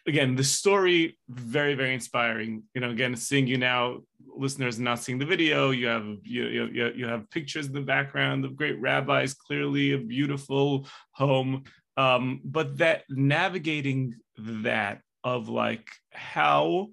[0.07, 2.63] Again the story very very inspiring.
[2.73, 3.99] You know again seeing you now
[4.35, 8.45] listeners not seeing the video you have you, you, you have pictures in the background
[8.45, 11.63] of great rabbis clearly a beautiful home.
[11.97, 16.89] Um, but that navigating that of like how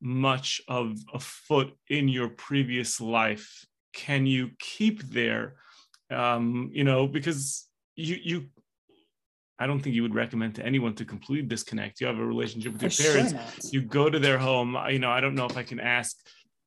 [0.00, 5.56] much of a foot in your previous life can you keep there?
[6.10, 8.46] Um you know because you you
[9.58, 12.00] I don't think you would recommend to anyone to completely disconnect.
[12.00, 13.32] You have a relationship with your For parents.
[13.32, 14.76] Sure you go to their home.
[14.90, 16.16] You know, I don't know if I can ask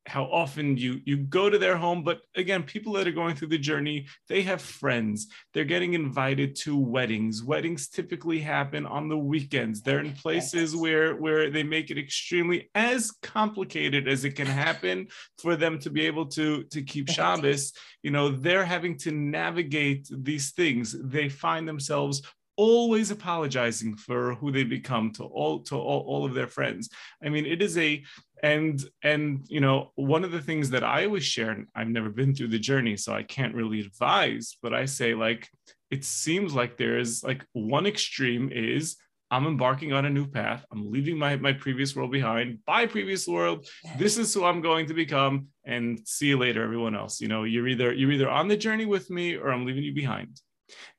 [0.07, 3.49] how often you you go to their home but again people that are going through
[3.49, 5.27] the journey they have friends.
[5.53, 7.43] They're getting invited to weddings.
[7.43, 9.81] Weddings typically happen on the weekends.
[9.81, 15.07] They're in places where where they make it extremely as complicated as it can happen
[15.39, 17.73] for them to be able to to keep Shabbos.
[18.01, 20.95] You know they're having to navigate these things.
[21.03, 22.21] They find themselves
[22.58, 26.89] always apologizing for who they become to all to all, all of their friends.
[27.24, 28.03] I mean it is a
[28.43, 32.10] and and you know one of the things that i always share and i've never
[32.10, 35.49] been through the journey so i can't really advise but i say like
[35.89, 38.97] it seems like there is like one extreme is
[39.32, 40.66] i'm embarking on a new path.
[40.72, 42.64] I'm leaving my my previous world behind.
[42.66, 43.68] Bye previous world.
[43.97, 47.20] This is who i'm going to become and see you later everyone else.
[47.20, 49.93] You know you're either you're either on the journey with me or i'm leaving you
[49.93, 50.39] behind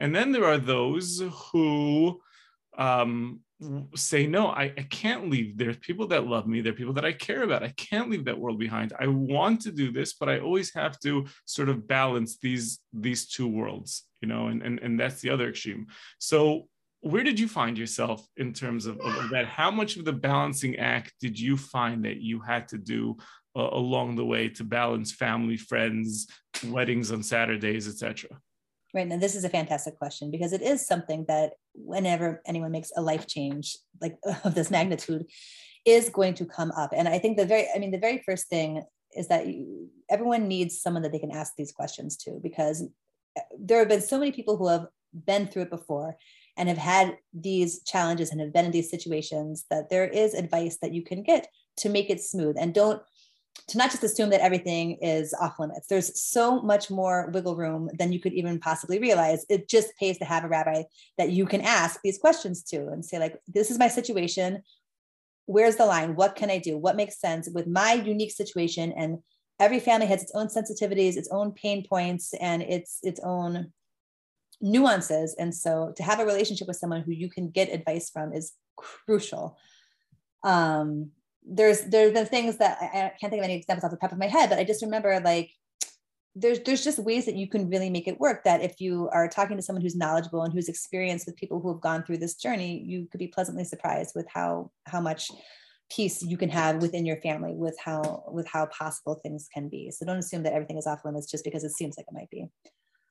[0.00, 2.20] and then there are those who
[2.76, 3.40] um,
[3.94, 5.58] say, no, I, I can't leave.
[5.58, 6.60] There's people that love me.
[6.60, 7.64] There are people that I care about.
[7.64, 8.92] I can't leave that world behind.
[8.98, 13.26] I want to do this, but I always have to sort of balance these these
[13.26, 15.86] two worlds, you know, and and, and that's the other extreme.
[16.18, 16.68] So
[17.00, 19.46] where did you find yourself in terms of, of that?
[19.46, 23.16] How much of the balancing act did you find that you had to do
[23.56, 26.26] uh, along the way to balance family, friends,
[26.66, 28.30] weddings on Saturdays, etc.?
[28.94, 29.06] Right.
[29.06, 33.02] Now, this is a fantastic question because it is something that whenever anyone makes a
[33.02, 35.26] life change like of this magnitude
[35.84, 36.92] is going to come up.
[36.96, 38.82] And I think the very, I mean, the very first thing
[39.16, 42.82] is that you, everyone needs someone that they can ask these questions to because
[43.36, 46.16] eh, there have been so many people who have been through it before
[46.56, 50.78] and have had these challenges and have been in these situations that there is advice
[50.82, 53.00] that you can get to make it smooth and don't
[53.68, 55.86] to not just assume that everything is off limits.
[55.88, 59.44] There's so much more wiggle room than you could even possibly realize.
[59.50, 60.84] It just pays to have a rabbi
[61.18, 64.62] that you can ask these questions to and say, like, this is my situation.
[65.44, 66.16] Where's the line?
[66.16, 66.78] What can I do?
[66.78, 68.92] What makes sense with my unique situation?
[68.92, 69.18] And
[69.60, 73.72] every family has its own sensitivities, its own pain points, and its its own
[74.60, 75.36] nuances.
[75.38, 78.52] And so to have a relationship with someone who you can get advice from is
[78.76, 79.58] crucial.
[80.42, 81.10] Um,
[81.48, 84.12] there's there's been things that I, I can't think of any examples off the top
[84.12, 85.50] of my head, but I just remember like
[86.34, 89.28] there's there's just ways that you can really make it work that if you are
[89.28, 92.36] talking to someone who's knowledgeable and who's experienced with people who have gone through this
[92.36, 95.30] journey you could be pleasantly surprised with how how much
[95.90, 99.90] peace you can have within your family with how with how possible things can be.
[99.90, 102.30] So don't assume that everything is off limits just because it seems like it might
[102.30, 102.46] be.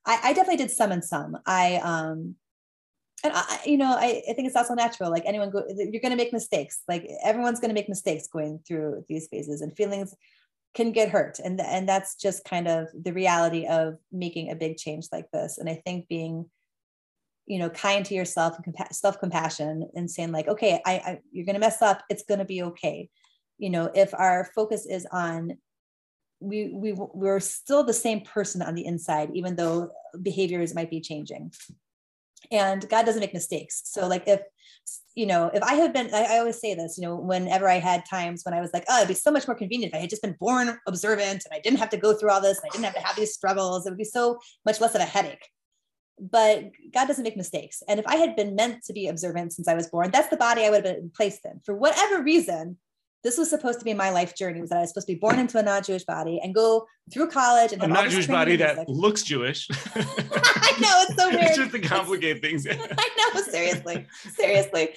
[0.06, 1.38] I, I definitely did some and some.
[1.46, 2.36] I um
[3.28, 5.12] and I, you know, I, I think it's also natural.
[5.12, 6.82] Like anyone go, you're going to make mistakes.
[6.88, 10.16] Like everyone's going to make mistakes going through these phases, and feelings
[10.74, 14.78] can get hurt, and and that's just kind of the reality of making a big
[14.78, 15.58] change like this.
[15.58, 16.46] And I think being,
[17.46, 21.20] you know, kind to yourself and compa- self compassion, and saying like, okay, I, I
[21.32, 22.04] you're going to mess up.
[22.10, 23.10] It's going to be okay.
[23.58, 25.58] You know, if our focus is on
[26.40, 29.90] we we we're still the same person on the inside, even though
[30.22, 31.52] behaviors might be changing
[32.52, 33.82] and god doesn't make mistakes.
[33.86, 34.42] So like if
[35.16, 37.80] you know if i had been I, I, always say this you know whenever i
[37.80, 40.02] had times when i was like oh it'd be so much more convenient if i
[40.02, 42.70] had just been born observant and i didn't have to go through all this and
[42.70, 45.06] i didn't have to have these struggles it would be so much less of a
[45.06, 45.50] headache.
[46.20, 47.84] But god doesn't make mistakes.
[47.88, 50.38] And if i had been meant to be observant since i was born that's the
[50.38, 51.62] body i would have been placed in.
[51.66, 52.78] For whatever reason
[53.24, 55.20] this was supposed to be my life journey was that I was supposed to be
[55.20, 59.24] born into a non-Jewish body and go through college and a non-Jewish body that looks
[59.24, 59.68] Jewish.
[59.96, 61.44] I know it's so weird.
[61.44, 62.68] It's just to complicate things.
[62.70, 64.06] I know, seriously,
[64.36, 64.90] seriously.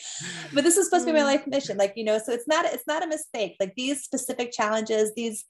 [0.53, 1.33] But this is supposed to be my mm.
[1.33, 2.19] life mission, like you know.
[2.19, 3.57] So it's not it's not a mistake.
[3.59, 5.45] Like these specific challenges, these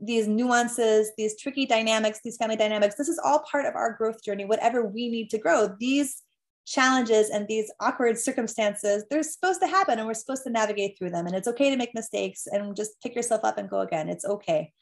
[0.00, 2.96] these nuances, these tricky dynamics, these family dynamics.
[2.96, 4.44] This is all part of our growth journey.
[4.44, 6.22] Whatever we need to grow, these
[6.66, 11.10] challenges and these awkward circumstances, they're supposed to happen and we're supposed to navigate through
[11.10, 11.26] them.
[11.26, 14.08] And it's okay to make mistakes and just pick yourself up and go again.
[14.08, 14.72] It's okay.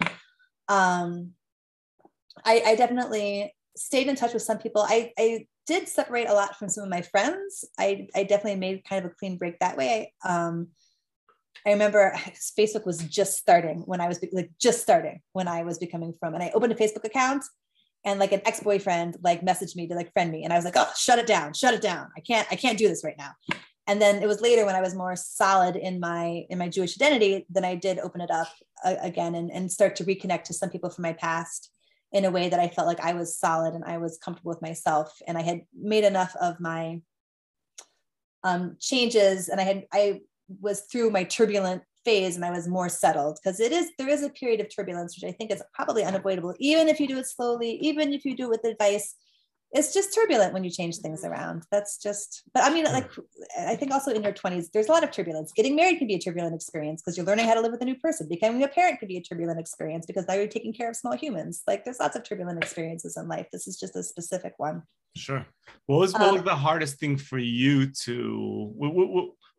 [0.68, 1.32] Um,
[2.44, 4.84] I, I definitely stayed in touch with some people.
[4.86, 7.64] I, I did separate a lot from some of my friends.
[7.78, 10.12] I, I definitely made kind of a clean break that way.
[10.24, 10.68] Um,
[11.66, 12.14] I remember
[12.58, 16.34] Facebook was just starting when I was like just starting when I was becoming frum,
[16.34, 17.44] and I opened a Facebook account
[18.04, 20.76] and like an ex-boyfriend like messaged me to like friend me and i was like
[20.76, 22.08] oh shut it down shut it down.
[22.16, 23.32] I can't i can't do this right now.
[23.86, 26.96] And then it was later when i was more solid in my in my jewish
[27.00, 28.48] identity then i did open it up
[28.84, 31.70] uh, again and, and start to reconnect to some people from my past
[32.12, 34.62] in a way that i felt like i was solid and i was comfortable with
[34.62, 37.00] myself and i had made enough of my
[38.44, 40.20] um, changes and i had i
[40.60, 44.22] was through my turbulent phase and I was more settled because it is there is
[44.22, 47.26] a period of turbulence which I think is probably unavoidable even if you do it
[47.26, 49.14] slowly even if you do it with advice.
[49.72, 51.62] It's just turbulent when you change things around.
[51.70, 53.08] That's just but I mean like
[53.58, 55.52] I think also in your 20s there's a lot of turbulence.
[55.54, 57.84] Getting married can be a turbulent experience because you're learning how to live with a
[57.84, 58.28] new person.
[58.28, 61.16] Becoming a parent could be a turbulent experience because now you're taking care of small
[61.16, 61.62] humans.
[61.68, 63.46] Like there's lots of turbulent experiences in life.
[63.52, 64.82] This is just a specific one.
[65.16, 65.46] Sure.
[65.86, 68.72] What was what was um, the hardest thing for you to?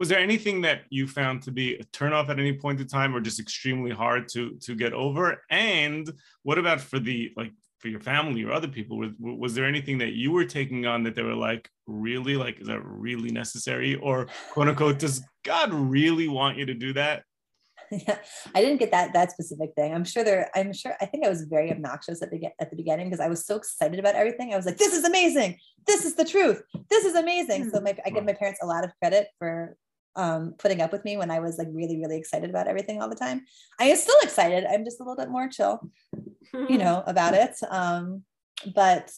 [0.01, 3.15] Was there anything that you found to be a turnoff at any point in time,
[3.15, 5.43] or just extremely hard to to get over?
[5.51, 8.97] And what about for the like for your family or other people?
[8.97, 12.59] Was, was there anything that you were taking on that they were like, really, like,
[12.59, 17.21] is that really necessary, or quote unquote, does God really want you to do that?
[17.91, 18.17] yeah,
[18.55, 19.93] I didn't get that that specific thing.
[19.93, 20.49] I'm sure there.
[20.55, 20.95] I'm sure.
[20.99, 23.55] I think I was very obnoxious at the at the beginning because I was so
[23.55, 24.51] excited about everything.
[24.51, 25.59] I was like, "This is amazing!
[25.85, 26.63] This is the truth!
[26.89, 27.83] This is amazing!" So hmm.
[27.83, 29.77] my, I give my parents a lot of credit for
[30.16, 33.09] um, putting up with me when I was like really really excited about everything all
[33.09, 33.45] the time.
[33.80, 34.66] I am still excited.
[34.66, 35.80] I'm just a little bit more chill,
[36.53, 37.55] you know, about it.
[37.70, 38.24] Um,
[38.76, 39.12] but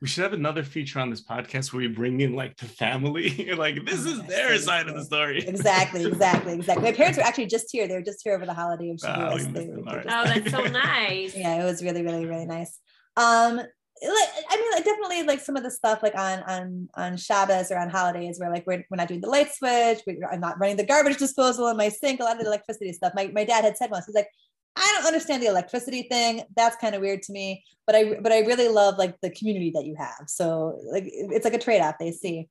[0.00, 3.46] we should have another feature on this podcast where we bring in like the family.
[3.58, 5.44] Like this is their side of the story.
[5.44, 6.84] Exactly exactly exactly.
[6.84, 7.88] My parents were actually just here.
[7.88, 11.36] They were just here over the holiday of oh, oh that's so nice.
[11.36, 12.78] Yeah it was really really really nice.
[13.16, 13.60] Um
[14.02, 17.78] I mean, like definitely like some of the stuff like on on on Shabbos or
[17.78, 20.76] on holidays where like we're, we're not doing the light switch, we, I'm not running
[20.76, 23.12] the garbage disposal in my sink, a lot of the electricity stuff.
[23.14, 24.28] My, my dad had said once, he's like,
[24.76, 26.42] I don't understand the electricity thing.
[26.54, 27.64] That's kind of weird to me.
[27.86, 30.24] But I but I really love like the community that you have.
[30.26, 32.48] So like it's like a trade-off they see.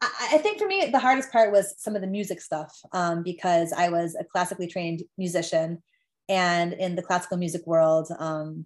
[0.00, 3.22] I, I think for me the hardest part was some of the music stuff um,
[3.22, 5.82] because I was a classically trained musician,
[6.28, 8.64] and in the classical music world, um,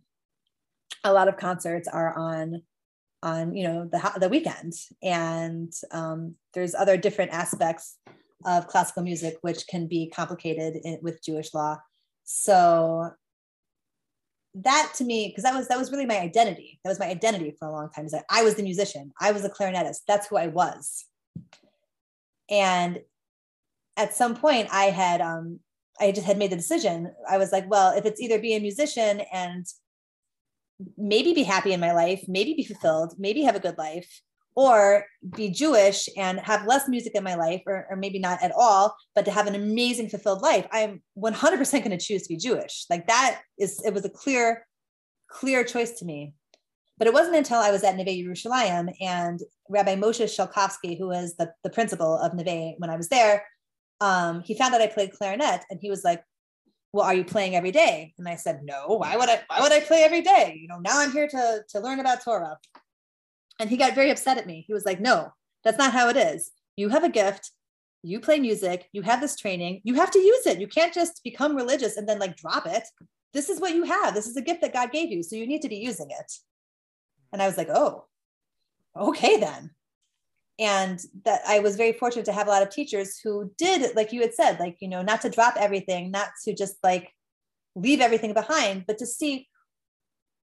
[1.05, 2.63] a lot of concerts are on
[3.23, 7.99] on you know the the weekend, and um, there's other different aspects
[8.45, 11.79] of classical music which can be complicated in, with Jewish law.
[12.25, 13.11] So
[14.55, 16.79] that to me because that was that was really my identity.
[16.85, 19.13] That was my identity for a long time is that i was the musician.
[19.21, 20.01] I was a clarinetist.
[20.07, 21.07] That's who i was.
[22.51, 23.01] And
[23.97, 25.61] at some point i had um
[26.01, 27.13] i just had made the decision.
[27.29, 29.67] I was like well if it's either be a musician and
[30.97, 34.23] maybe be happy in my life maybe be fulfilled maybe have a good life
[34.57, 38.53] or be Jewish and have less music in my life, or, or maybe not at
[38.57, 42.37] all, but to have an amazing fulfilled life, I'm 100% going to choose to be
[42.37, 42.87] Jewish.
[42.89, 44.67] Like that is, it was a clear,
[45.29, 46.35] clear choice to me.
[46.97, 51.35] But it wasn't until I was at Neve Yerushalayim and Rabbi Moshe Chalkowski, who was
[51.37, 53.45] the, the principal of Neve when I was there,
[54.01, 56.23] um, he found out I played clarinet and he was like,
[56.95, 58.15] well, are you playing every day?
[58.19, 60.57] And I said, no, why would I, why would I play every day?
[60.61, 62.57] You know, now I'm here to, to learn about Torah.
[63.59, 64.65] And he got very upset at me.
[64.65, 65.33] He was like, no,
[65.65, 66.53] that's not how it is.
[66.77, 67.51] You have a gift.
[68.05, 68.89] You play music.
[68.93, 69.81] You have this training.
[69.83, 70.61] You have to use it.
[70.61, 72.85] You can't just become religious and then like drop it.
[73.33, 74.15] This is what you have.
[74.15, 75.25] This is a gift that God gave you.
[75.25, 76.33] So you need to be using it.
[77.33, 78.05] And I was like, oh,
[78.97, 79.73] okay then.
[80.59, 84.13] And that I was very fortunate to have a lot of teachers who did, like
[84.13, 87.11] you had said, like, you know, not to drop everything, not to just like
[87.75, 89.49] leave everything behind, but to see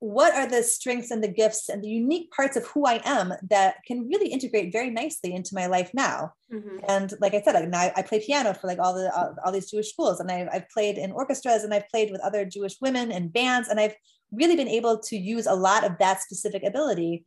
[0.03, 3.31] what are the strengths and the gifts and the unique parts of who I am
[3.49, 6.33] that can really integrate very nicely into my life now.
[6.51, 6.79] Mm-hmm.
[6.89, 9.53] And like I said, I, now I play piano for like all the all, all
[9.53, 12.81] these Jewish schools, and I've, I've played in orchestras, and I've played with other Jewish
[12.81, 13.95] women and bands, and I've
[14.33, 17.23] really been able to use a lot of that specific ability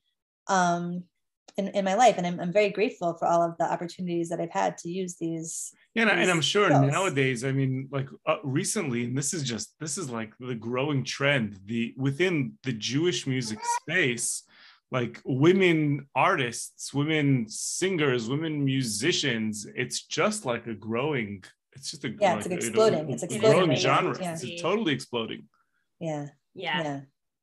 [0.48, 1.04] um,
[1.56, 4.40] in, in my life, and I'm, I'm very grateful for all of the opportunities that
[4.40, 6.92] I've had to use these yeah, and, and I'm sure skills.
[6.92, 11.04] nowadays, I mean, like uh, recently, and this is just this is like the growing
[11.04, 11.58] trend.
[11.64, 14.42] The within the Jewish music space,
[14.90, 21.42] like women artists, women singers, women musicians, it's just like a growing.
[21.72, 23.08] It's just a yeah, like, it's exploding.
[23.08, 23.50] A, it's exploding.
[23.50, 24.16] growing genre.
[24.20, 24.36] Yeah.
[24.38, 25.44] It's totally exploding.
[25.98, 26.26] Yeah.
[26.54, 26.82] Yeah.
[26.82, 27.00] Yeah.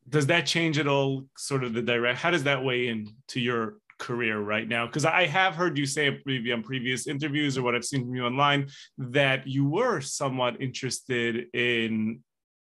[0.08, 1.26] Does that change at all?
[1.38, 2.20] Sort of the direct.
[2.20, 4.86] How does that weigh in to your career right now?
[4.86, 8.16] Because I have heard you say maybe on previous interviews or what I've seen from
[8.16, 12.20] you online that you were somewhat interested in,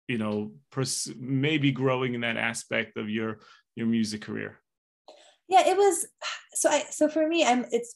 [0.08, 3.40] you know, pers- maybe growing in that aspect of your
[3.76, 4.60] your music career.
[5.50, 6.06] Yeah, it was.
[6.54, 7.96] So I so for me, I'm it's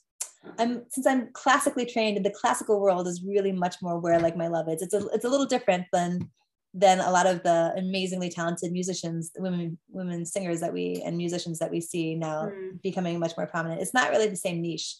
[0.58, 4.36] I'm since I'm classically trained, in the classical world is really much more where like
[4.36, 4.82] my love is.
[4.82, 6.32] It's a it's a little different than
[6.78, 11.58] than a lot of the amazingly talented musicians, women, women singers that we and musicians
[11.60, 12.82] that we see now mm.
[12.82, 13.82] becoming much more prominent.
[13.82, 14.98] It's not really the same niche.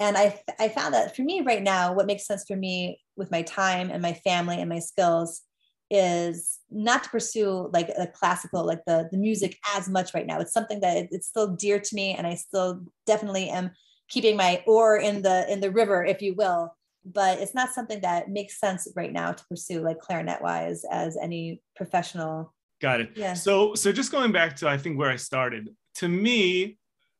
[0.00, 3.30] And I, I found that for me right now, what makes sense for me with
[3.30, 5.42] my time and my family and my skills
[5.90, 10.40] is not to pursue like a classical, like the, the music as much right now.
[10.40, 13.72] It's something that it's still dear to me and I still definitely am
[14.08, 16.74] keeping my oar in the in the river, if you will.
[17.04, 21.16] But it's not something that makes sense right now to pursue, like clarinet wise, as
[21.16, 22.54] any professional.
[22.80, 23.10] Got it.
[23.14, 23.34] Yeah.
[23.34, 25.68] So so just going back to I think where I started.
[25.96, 26.78] To me,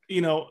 [0.08, 0.50] you know,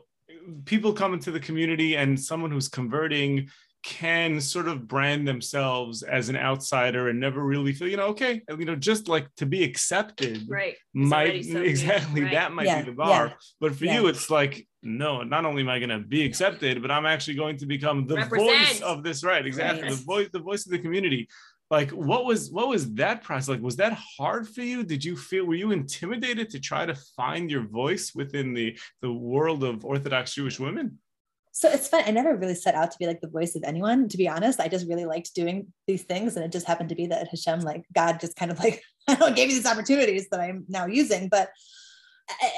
[0.64, 3.48] people come into the community and someone who's converting
[3.84, 8.40] can sort of brand themselves as an outsider and never really feel, you know, okay,
[8.58, 10.42] you know, just like to be accepted.
[10.48, 10.74] Right.
[10.94, 12.32] Might so exactly right.
[12.32, 13.26] that might Yeah, be the bar.
[13.26, 14.00] yeah, But for yeah.
[14.00, 17.58] you, it's like, no, not only am I gonna be accepted, but I'm actually going
[17.58, 19.44] to become the voice of this, right?
[19.44, 19.82] Exactly.
[19.82, 19.90] Right.
[19.92, 21.28] The voice, the voice of the community.
[21.70, 23.60] Like what was what was that process like?
[23.62, 24.84] Was that hard for you?
[24.84, 29.12] Did you feel were you intimidated to try to find your voice within the the
[29.12, 30.98] world of Orthodox Jewish women?
[31.56, 32.02] So it's fun.
[32.04, 34.58] I never really set out to be like the voice of anyone, to be honest.
[34.58, 36.34] I just really liked doing these things.
[36.34, 39.14] And it just happened to be that Hashem, like God just kind of like, I
[39.14, 41.28] don't gave me these opportunities that I'm now using.
[41.28, 41.50] But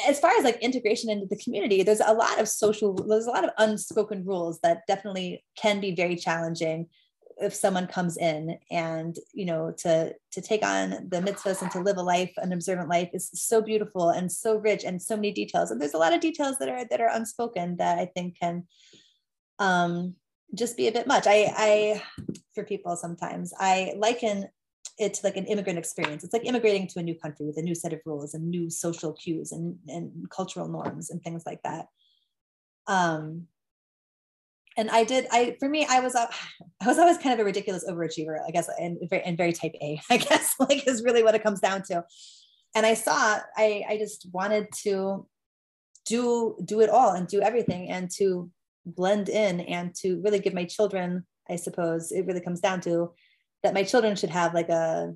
[0.09, 3.30] as far as like integration into the community, there's a lot of social, there's a
[3.30, 6.86] lot of unspoken rules that definitely can be very challenging
[7.39, 11.80] if someone comes in and you know to to take on the mitzvahs and to
[11.80, 15.32] live a life an observant life is so beautiful and so rich and so many
[15.32, 15.70] details.
[15.70, 18.66] And there's a lot of details that are that are unspoken that i think can
[19.59, 20.14] um
[20.55, 21.26] just be a bit much.
[21.26, 22.03] I i
[22.55, 24.47] for people sometimes i liken
[24.99, 26.24] it to like an immigrant experience.
[26.24, 28.70] It's like immigrating to a new country with a new set of rules and new
[28.70, 31.87] social cues and and cultural norms and things like that.
[32.87, 33.49] Um
[34.76, 35.26] and I did.
[35.30, 36.28] I for me, I was a,
[36.82, 39.74] I was always kind of a ridiculous overachiever, I guess, and very and very type
[39.82, 42.04] A, I guess, like is really what it comes down to.
[42.74, 45.26] And I saw, I I just wanted to
[46.06, 48.50] do do it all and do everything and to
[48.84, 53.12] blend in and to really give my children, I suppose, it really comes down to
[53.62, 55.14] that my children should have like a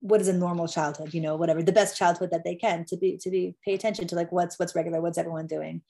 [0.00, 2.96] what is a normal childhood, you know, whatever the best childhood that they can to
[2.96, 5.82] be to be pay attention to like what's what's regular, what's everyone doing.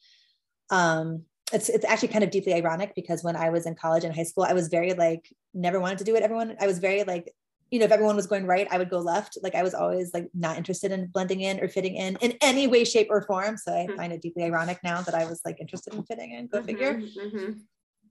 [0.71, 4.15] Um, it's it's actually kind of deeply ironic because when I was in college and
[4.15, 6.23] high school, I was very like never wanted to do it.
[6.23, 7.33] Everyone, I was very like,
[7.71, 9.39] you know, if everyone was going right, I would go left.
[9.43, 12.67] Like I was always like not interested in blending in or fitting in in any
[12.67, 13.57] way, shape, or form.
[13.57, 13.97] So I Mhm.
[13.97, 16.47] find it deeply ironic now that I was like interested in fitting in.
[16.49, 16.95] Go figure.
[16.95, 17.61] Mhm, mhm.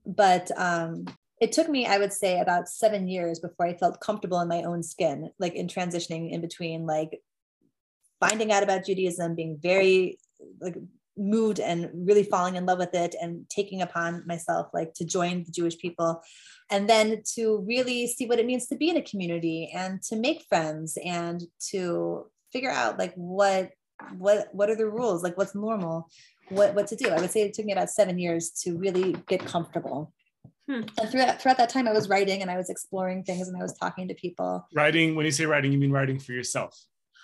[0.04, 1.06] But um,
[1.40, 4.62] it took me, I would say, about seven years before I felt comfortable in my
[4.62, 7.20] own skin, like in transitioning in between like
[8.20, 10.18] finding out about Judaism, being very
[10.60, 10.76] like
[11.18, 15.44] moved and really falling in love with it and taking upon myself like to join
[15.44, 16.22] the Jewish people
[16.70, 20.16] and then to really see what it means to be in a community and to
[20.16, 23.70] make friends and to figure out like what
[24.16, 25.22] what what are the rules?
[25.22, 26.08] Like what's normal?
[26.50, 27.08] What what to do?
[27.08, 30.12] I would say it took me about seven years to really get comfortable.
[30.68, 30.82] Hmm.
[31.00, 33.62] and throughout throughout that time i was writing and i was exploring things and i
[33.62, 34.66] was talking to people.
[34.74, 36.78] Writing, when you say writing, you mean writing for yourself.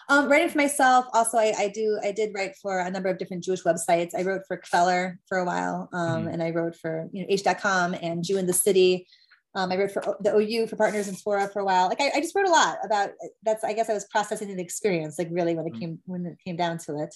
[0.09, 1.07] Um, writing for myself.
[1.15, 1.99] Also, I, I do.
[2.03, 4.11] I did write for a number of different Jewish websites.
[4.17, 6.33] I wrote for Kveller for a while, um, Mhm.
[6.35, 9.07] and I wrote for you know Aish.com and Jew in the City.
[9.55, 11.89] Um, I wrote for O- the OU for Partners in Torah for a while.
[11.89, 13.11] Like I, I just wrote a lot about.
[13.45, 15.81] That's I guess I was processing the experience, like really when it Mhm.
[15.81, 17.15] came when it came down to it.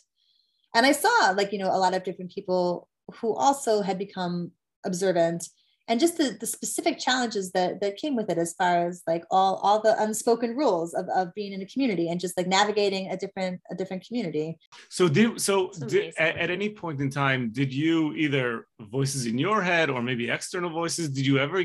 [0.75, 4.53] And I saw like you know a lot of different people who also had become
[4.87, 5.49] observant
[5.89, 9.25] and just the, the specific challenges that that came with it as far as like
[9.31, 13.11] all all the unspoken rules of, of being in a community and just like navigating
[13.11, 14.59] a different a different community.
[14.91, 19.39] So did so did, at, at any point in time did you either voices in
[19.39, 21.65] your head or maybe external voices did you ever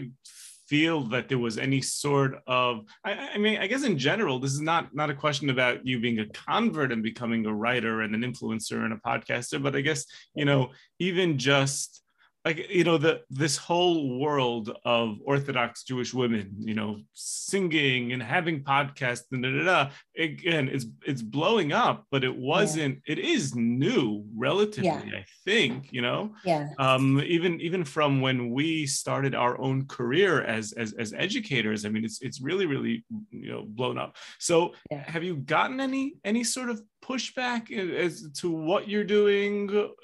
[0.67, 4.53] feel that there was any sort of I, I mean I guess in general this
[4.53, 8.15] is not not a question about you being a convert and becoming a writer and
[8.15, 12.02] an influencer and a podcaster but I guess you know even just
[12.45, 18.21] like you know the this whole world of orthodox jewish women you know singing and
[18.21, 23.19] having podcasts and da, da, da, again it's it's blowing up but it wasn't it
[23.19, 25.19] is new relatively Yeah.
[25.21, 30.41] i think you know yeah um even even from when we started our own career
[30.43, 34.73] as as as educators i mean it's it's really really you know blown up so
[34.91, 35.03] Yeah.
[35.09, 39.53] have you gotten any any sort of pushback as to what you're doing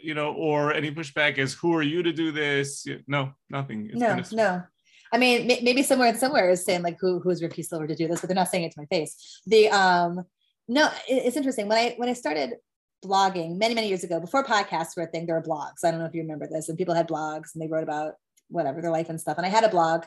[0.02, 2.86] you know or any pushback as who are you to do this?
[3.08, 3.88] No nothing.
[3.92, 4.64] It's no kind of- no.
[5.14, 8.08] I mean may- maybe somewhere somewhere is saying like who who's Rivki Silver to do
[8.08, 8.20] this?
[8.22, 9.42] But they're not saying it to my face.
[9.48, 10.12] The um
[10.68, 11.68] no it- it's interesting.
[11.68, 12.50] When i when i started
[13.04, 15.84] blogging many many years ago before podcasts were a thing there were blogs.
[15.86, 18.14] I don't know if you remember this and people had blogs and they wrote about
[18.50, 19.38] whatever their life and stuff.
[19.38, 20.04] And i had a blog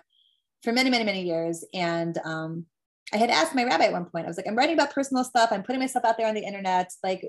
[0.62, 2.66] for many many many years and um
[3.12, 5.24] I had asked my rabbi at one point, I was like, I'm writing about personal
[5.24, 5.50] stuff.
[5.52, 6.90] I'm putting myself out there on the internet.
[7.02, 7.22] Like,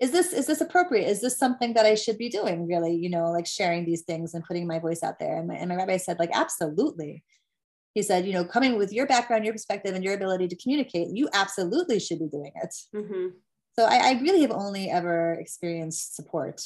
[0.00, 1.06] is this, is this appropriate?
[1.06, 4.34] Is this something that I should be doing really, you know, like sharing these things
[4.34, 5.36] and putting my voice out there?
[5.38, 7.24] And my, and my rabbi said like, absolutely.
[7.94, 11.08] He said, you know, coming with your background, your perspective and your ability to communicate,
[11.14, 12.74] you absolutely should be doing it.
[12.94, 13.32] Mhm.
[13.78, 16.62] So I, I really have only ever experienced support.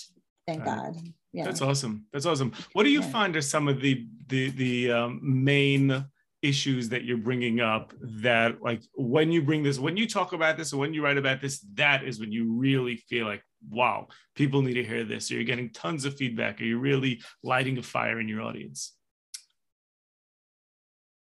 [0.46, 0.76] Thank Right.
[0.76, 0.96] God.
[1.32, 1.44] yeah.
[1.44, 2.06] That's awesome.
[2.12, 2.52] That's awesome.
[2.74, 3.10] What do you Yeah.
[3.10, 6.04] find are some of the the the um, main
[6.42, 10.56] issues that you're bringing up that like when you bring this when you talk about
[10.56, 14.06] this or when you write about this that is when you really feel like wow
[14.36, 15.30] people need to hear this.
[15.30, 16.60] Or you're getting tons of feedback.
[16.60, 18.94] Or you're really lighting a fire in your audience?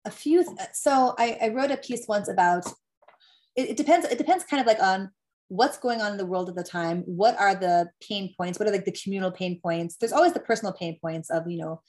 [0.05, 0.43] A few
[0.73, 2.67] so I, I wrote a piece once about
[3.55, 5.09] it, it depends it depends kind of like on
[5.47, 7.03] what's going on in the world at the time.
[7.05, 8.59] What are the pain points?
[8.59, 9.95] What are like the communal pain points?
[9.95, 11.81] There's always the personal pain points of you know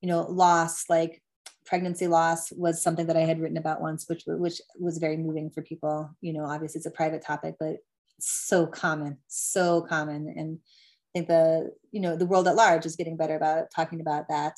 [0.00, 1.22] you know loss like
[1.64, 5.50] pregnancy loss was something that i had written about once which which was very moving
[5.50, 6.10] for people.
[6.20, 7.76] You know obviously it's a private topic but
[8.18, 10.32] so common so common.
[10.36, 14.00] And i think the you know the world at large is getting better about talking
[14.00, 14.54] about that.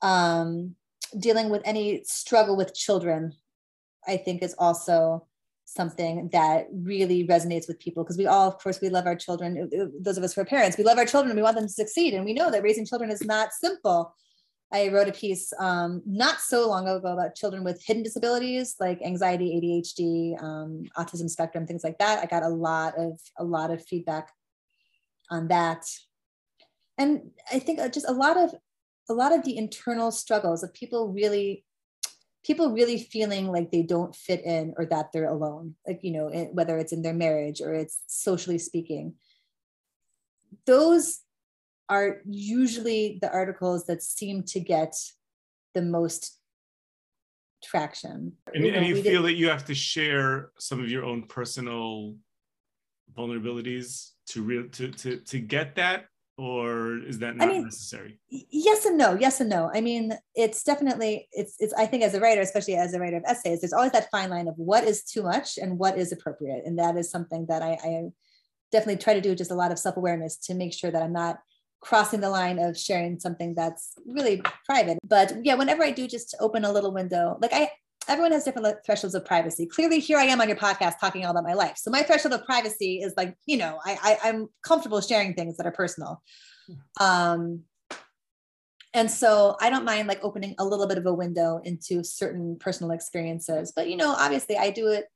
[0.00, 0.76] Um
[1.18, 3.34] dealing with any struggle with children
[4.08, 5.26] i think is also
[5.64, 9.70] something that really resonates with people because we all of course we love our children.
[10.00, 12.14] Those of us who are parents we love our children we want them to succeed.
[12.14, 14.14] And we know that raising children is not simple
[14.72, 19.00] i wrote a piece um, not so long ago about children with hidden disabilities like
[19.02, 22.18] anxiety adhd um, autism spectrum things like that.
[22.22, 24.30] I got a lot of a lot of feedback
[25.30, 25.84] on that.
[26.98, 28.54] And i think uh, just a lot of
[29.08, 31.64] a lot of the internal struggles of people really
[32.44, 36.28] people really feeling like they don't fit in or that they're alone like you know
[36.52, 39.14] whether it's in their marriage or it's socially speaking.
[40.66, 41.21] Those
[41.92, 44.92] are usually the articles that seem to get
[45.74, 46.38] the most
[47.62, 48.32] traction.
[48.54, 51.04] And, You know, and you feel did- that you have to share some of your
[51.04, 52.16] own personal
[53.18, 56.00] vulnerabilities to real to to to get that
[56.38, 58.12] or is that not mean, necessary?
[58.68, 59.62] yes and no yes and no.
[59.78, 63.18] I mean it's definitely it's it's i think as a writer especially as a writer
[63.18, 66.10] of essays there's always that fine line of what is too much and what is
[66.16, 66.62] appropriate.
[66.66, 67.92] And that is something that i, I
[68.74, 71.34] definitely try to do just a lot of self-awareness to make sure that i'm not
[71.82, 74.98] crossing the line of sharing something that's really private.
[75.04, 77.70] But yeah whenever i do just open a little window like i
[78.08, 79.66] everyone has different thresholds of privacy.
[79.66, 81.76] Clearly here i am on your podcast talking all about my life.
[81.76, 85.56] So my threshold of privacy is like you know i, I i'm comfortable sharing things
[85.56, 86.22] that are personal.
[86.98, 87.64] Um
[88.94, 92.56] and so i don't mind like opening a little bit of a window into certain
[92.58, 93.72] personal experiences.
[93.74, 95.06] But you know obviously i do it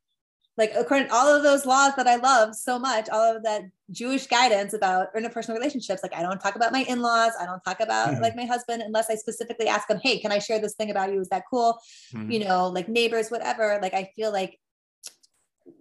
[0.57, 3.63] like according to all of those laws that i love so much all of that
[3.91, 7.81] jewish guidance about interpersonal relationships like i don't talk about my in-laws i don't talk
[7.81, 8.21] about Mhm.
[8.21, 11.13] like my husband unless i specifically ask them hey can i share this thing about
[11.13, 11.79] you is that cool
[12.13, 12.33] Mhm.
[12.33, 14.59] you know like neighbors whatever like i feel like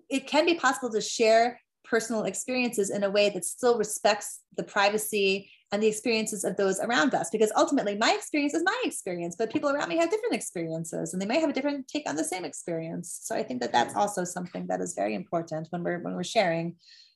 [0.10, 4.64] it can be possible to share personal experiences in a way that still respects the
[4.64, 9.36] privacy and the experiences of those around us because ultimately my experience is my experience
[9.38, 12.16] but people around me have different experiences and they may have a different take on
[12.16, 13.20] the same experience.
[13.24, 16.24] So i think that that's also something that is very important when we're when we're
[16.24, 16.76] sharing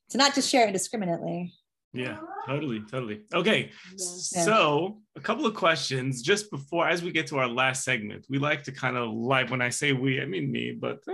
[0.09, 1.53] to not just share indiscriminately.
[1.93, 3.21] Yeah totally totally.
[3.33, 4.43] Okay Yeah.
[4.45, 8.37] so a couple of questions just before as we get to our last segment we
[8.39, 11.13] like to kind of life when i say we i mean me but uh,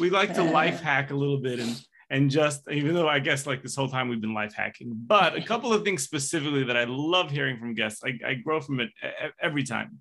[0.00, 1.80] we like to life hack a little bit and
[2.14, 5.34] and just even though i guess like this whole time we've been life hacking but
[5.36, 8.80] a couple of things specifically that i love hearing from guests i, I grow from
[8.80, 8.90] it
[9.40, 10.00] every time.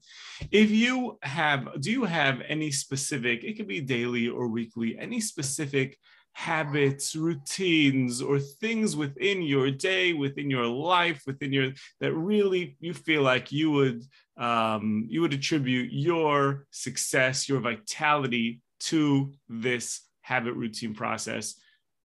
[0.52, 5.20] If you have do you have any specific it could be daily or weekly any
[5.20, 5.98] specific
[6.36, 12.94] habits routines or things within your day within your life within your that really you
[12.94, 14.04] feel like you would
[14.38, 21.56] um, you would attribute your success your vitality to this habit routine process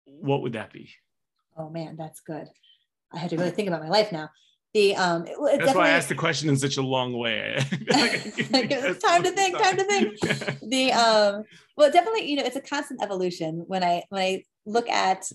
[0.08, 0.90] what would that be?
[1.58, 2.48] Oh man that's good.
[3.14, 4.30] I had to really think about my life now.
[4.74, 7.58] The um it, it that's why i asked the question in such a long way.
[7.90, 10.60] It's time to think, time to think.
[10.70, 11.44] the um
[11.76, 13.64] well definitely you know it's a constant evolution.
[13.68, 15.26] When i when i look at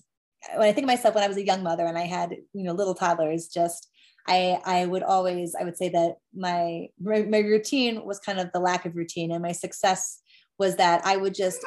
[0.55, 2.65] when i think of myself when i was a young mother and i had you
[2.65, 3.89] know little toddlers just
[4.27, 8.51] i i would always i would say that my my my routine was kind of
[8.53, 10.21] the lack of routine and my success
[10.59, 11.65] was that i would just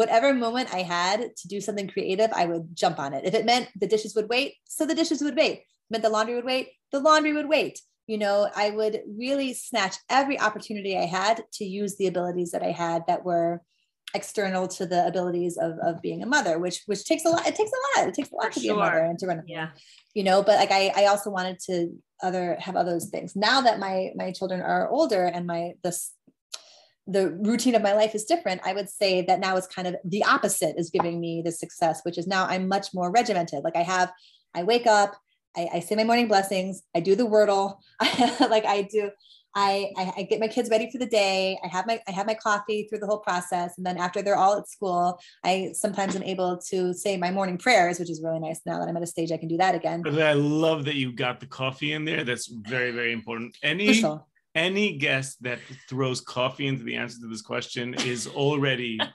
[0.00, 3.24] whatever moment i had to do something creative i would jump on it.
[3.24, 5.52] If it meant the dishes would wait so the dishes would wait.
[5.52, 7.80] If it meant the laundry would wait the laundry would wait.
[8.06, 12.62] You know i would really snatch every opportunity i had to use the abilities that
[12.70, 13.62] i had that were
[14.20, 17.56] external to the abilities of, of being a mother which which takes a lot it
[17.60, 18.08] takes a lot.
[18.08, 19.68] It takes a lot For to be a mother and to run a Yeah.
[20.18, 21.76] you know but like i i also wanted to
[22.22, 23.34] other have other things.
[23.36, 26.12] Now that my my children are older and my this
[27.06, 29.96] the routine of my life is different i would say that now it's kind of
[30.04, 33.76] the opposite is giving me the success which is now i'm much more regimented like
[33.76, 34.10] i have
[34.54, 35.14] i wake up
[35.56, 36.82] I, I say my morning blessings.
[36.96, 37.76] I do the wordle.
[38.40, 39.10] like I do
[39.56, 41.58] I, I, I get my kids ready for the day.
[41.64, 44.36] I have my I have my coffee through the whole process, and then after they're
[44.36, 48.40] all at school, I sometimes am able to say my morning prayers, which is really
[48.40, 48.60] nice.
[48.66, 50.02] Now that I'm at a stage, I can do that again.
[50.06, 52.24] I love that you got the coffee in there.
[52.24, 53.56] That's very very important.
[53.62, 54.26] Any Crucial.
[54.54, 58.98] Any guest that throws coffee into the answer to this question is already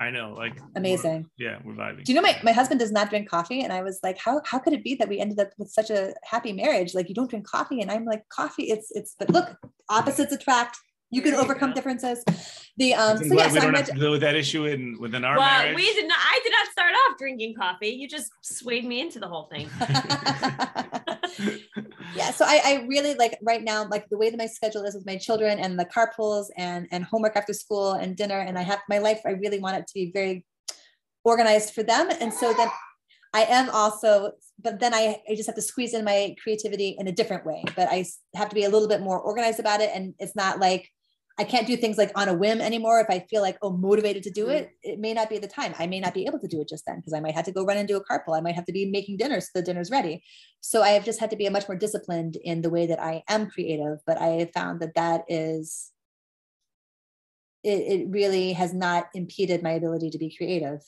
[0.00, 1.26] I know, like Amazing.
[1.38, 2.04] we're- yeah, we're vibing.
[2.04, 3.60] Do you know my, my husband does not drink coffee?
[3.60, 5.90] And I was like, how, how could it be that we ended up with such
[5.90, 6.94] a happy marriage?
[6.94, 7.82] Like you don't drink coffee.
[7.82, 9.58] And I'm like, coffee, it's, it's, but look,
[9.90, 10.78] opposites attract.
[11.10, 11.74] You can overcome go.
[11.74, 12.24] differences.
[12.78, 14.96] The, um, I'm so glad we don't I'm have to deal with that issue in
[14.98, 15.76] within our well, marriage.
[15.76, 16.18] we did not.
[16.18, 17.88] I did not start off drinking coffee.
[17.88, 19.68] You just swayed me into the whole thing.
[22.16, 24.94] yeah so I, I really like right now like the way that my schedule is
[24.94, 28.62] with my children and the carpools and and homework after school and dinner and i
[28.62, 30.44] have my life i really want it to be very
[31.22, 32.08] organized for them.
[32.20, 32.68] And so then
[33.32, 37.06] i am also but then i, I just have to squeeze in my creativity in
[37.06, 38.04] a different way but I
[38.34, 39.90] have to be a little bit more organized about it.
[39.94, 40.90] And it's not like
[41.40, 44.22] i can't do things like on a whim anymore if i feel like oh motivated
[44.22, 44.54] to do mm.
[44.56, 46.68] it it may not be the time i may not be able to do it
[46.68, 48.54] just then because i might have to go run and do a carpool i might
[48.54, 50.22] have to be making dinner so the dinner's ready
[50.60, 53.00] so I have just had to be a much more disciplined in the way that
[53.02, 53.98] I am creative.
[54.06, 55.90] But I have found that that is,
[57.64, 60.80] it, it really has not impeded my ability to be creative.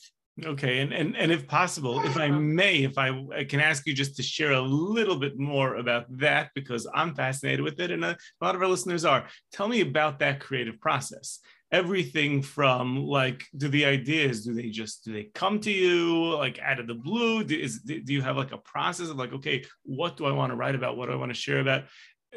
[0.43, 3.93] Okay, and and and if possible, if I may, if I, I can ask you
[3.93, 8.03] just to share a little bit more about that because I'm fascinated with it, and
[8.03, 9.27] a, a lot of our listeners are.
[9.51, 11.39] Tell me about that creative process.
[11.71, 16.59] Everything from like, do the ideas do they just do they come to you like
[16.59, 17.43] out of the blue?
[17.43, 20.51] Do, is do you have like a process of like, okay, what do I want
[20.51, 20.97] to write about?
[20.97, 21.83] What do I want to share about?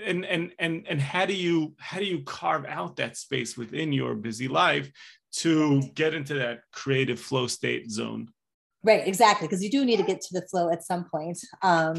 [0.05, 3.93] And and and and how do you how do you carve out that space within
[3.93, 4.91] your busy life
[5.39, 8.29] to get into that creative flow state zone.
[8.83, 11.39] Right, exactly, because you do need to get to the flow at some point.
[11.63, 11.97] Um,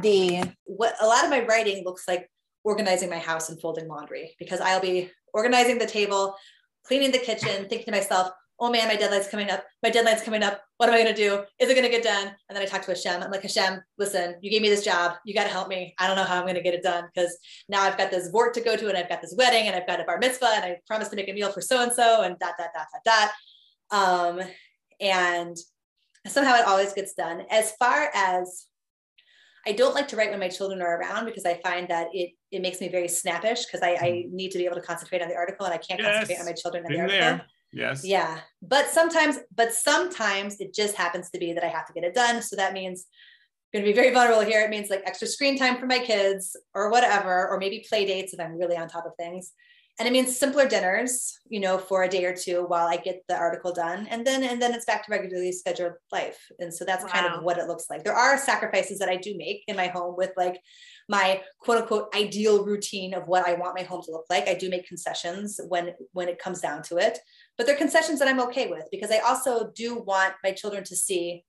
[0.00, 2.30] the what a lot of my writing looks like
[2.62, 6.36] organizing my house and folding laundry because I'll be organizing the table,
[6.86, 9.64] cleaning the kitchen, thinking to myself, "Oh man, my deadline's coming up.
[9.82, 10.62] My deadline's coming up.
[10.76, 11.42] What am I going to do?
[11.58, 13.22] Is it going to get done?" And then I talk to Hashem.
[13.22, 15.16] I'm like, "Hashem, listen, you gave me this job.
[15.24, 15.94] You got to help me.
[15.98, 17.36] I don't know how I'm going to get it done because
[17.68, 19.86] now I've got this vort to go to, and I've got this wedding, and I've
[19.86, 22.22] got a bar mitzvah, and I promised to make a meal for so and so,
[22.22, 23.30] and dot dot dot dot
[23.90, 24.40] dot." Um,
[25.00, 25.56] and
[26.26, 27.42] somehow it always gets done.
[27.50, 28.66] As far as
[29.66, 32.32] I don't like to write when my children are around because I find that it
[32.50, 35.28] it makes me very snappish because I, I need to be able to concentrate on
[35.28, 37.20] the article and I can't concentrate on my children and the article.
[37.20, 37.46] there.
[37.74, 38.04] Yes.
[38.04, 38.38] Yeah.
[38.62, 42.14] But sometimes, but sometimes it just happens to be that I have to get it
[42.14, 42.40] done.
[42.40, 43.06] So that means
[43.74, 44.60] I'm going to be very vulnerable here.
[44.62, 48.32] It means like extra screen time for my kids or whatever, or maybe play dates
[48.32, 49.52] if I'm really on top of things.
[49.98, 53.22] And it means simpler dinners, you know, for a day or two while I get
[53.28, 54.08] the article done.
[54.08, 56.38] And then and then it's back to regularly scheduled life.
[56.58, 58.02] And so that's kind of what it looks like.
[58.02, 60.60] There are sacrifices that I do make in my home with like
[61.08, 64.48] my quote unquote ideal routine of what I want my home to look like.
[64.48, 67.20] I do make concessions when when it comes down to it
[67.56, 70.96] but they're concessions that I'm okay with because I also do want my children to
[70.96, 71.44] see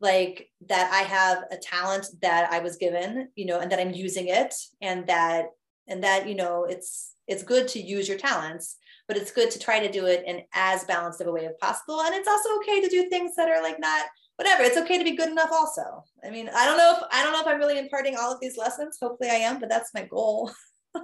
[0.00, 3.94] like that I have a talent that I was given, you know, and that I'm
[3.94, 5.46] using it and that
[5.88, 8.76] and that you know it's it's good to use your talents
[9.08, 11.54] but it's good to try to do it in as balanced of a way as
[11.60, 14.06] possible and it's also okay to do things that are like not
[14.36, 17.22] whatever it's okay to be good enough also i mean i don't know if i
[17.22, 19.94] don't know if i'm really imparting all of these lessons hopefully i am but that's
[19.94, 20.50] my goal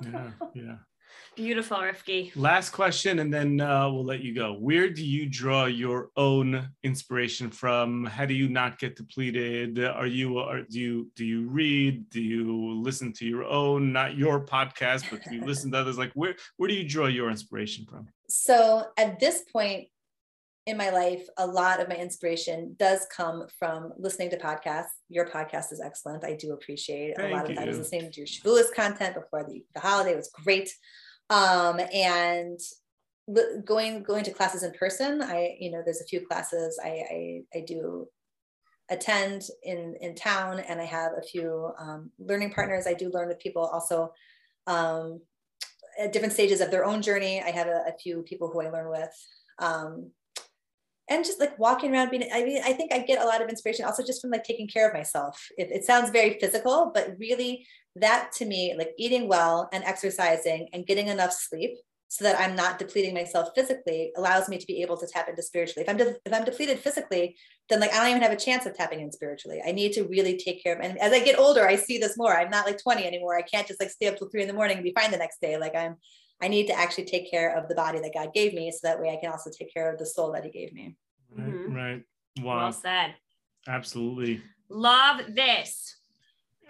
[0.03, 0.30] Yeah.
[0.55, 0.76] Yeah.
[1.35, 2.30] Beautiful, Rivki.
[2.37, 4.53] Last question, and then uh, we'll let you go.
[4.53, 8.05] Where do you draw your own inspiration from?
[8.05, 9.83] How do you not get depleted?
[9.83, 12.11] Are you, are, do you, do you read?
[12.11, 15.97] Do you listen to your own, not your podcast, but do you listen to others?
[15.97, 18.09] Like, where, where do you draw your inspiration from?
[18.28, 19.89] so at this point
[20.66, 24.93] in my life, a lot of my inspiration does come from listening to podcasts.
[25.09, 26.24] Your podcast is excellent.
[26.24, 27.64] I do appreciate a lot Thank of that.
[27.64, 27.83] I was you.
[27.83, 30.12] listening to your Shavuos content before the, the holiday.
[30.12, 30.72] It was great.
[31.31, 32.59] Um, and
[33.64, 37.43] going going to classes in person, I you know there's a few classes I I,
[37.59, 38.09] I do
[38.91, 42.87] attend in in town, and I have a few um, learning partners.
[42.87, 44.12] I do learn with people also.
[44.66, 45.20] Um,
[45.99, 47.43] at different stages of their own journey.
[47.43, 49.14] I have a, a few people who I learn with.
[49.59, 50.11] Um,
[51.13, 53.49] and just like walking around being, I mean, I think I get a lot of
[53.49, 55.47] inspiration also just from like taking care of myself.
[55.59, 60.69] It, it sounds very physical, but really that to me, like eating well and exercising
[60.73, 61.77] and getting enough sleep
[62.09, 65.43] so that I'm not depleting myself physically allows me to be able to tap into
[65.43, 65.83] spiritually.
[65.83, 67.37] If I'm, de- if I'm depleted physically,
[67.69, 69.63] then like I don't even have a chance of tapping in spiritually.
[69.67, 70.81] I need to really take care of.
[70.81, 72.35] And as I get older, I see this more.
[72.37, 73.37] I'm not like 20 anymore.
[73.37, 75.17] I can't just like stay up till three in the morning and be fine the
[75.17, 75.57] next day.
[75.59, 75.97] Like I'm,
[76.43, 79.01] I need to actually take care of the body that God gave me, so that
[79.01, 80.97] way I can also take care of the soul that He gave me.
[81.30, 81.49] Right.
[81.49, 81.74] Mhm.
[81.74, 82.03] right.
[82.43, 82.70] Well Wow.
[82.70, 83.14] said.
[83.68, 84.43] Absolutely.
[84.68, 85.97] Love this.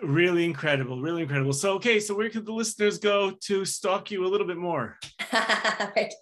[0.02, 1.52] Really incredible, really incredible.
[1.52, 4.98] So, okay, so where could the listeners go to stalk you a little bit more?
[5.32, 6.12] right.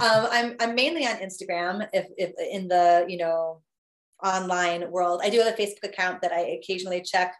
[0.00, 1.88] Um, I'm I'm mainly on Instagram.
[1.92, 3.62] If if in the you know
[4.22, 7.34] online world, I do have a Facebook account that I occasionally check.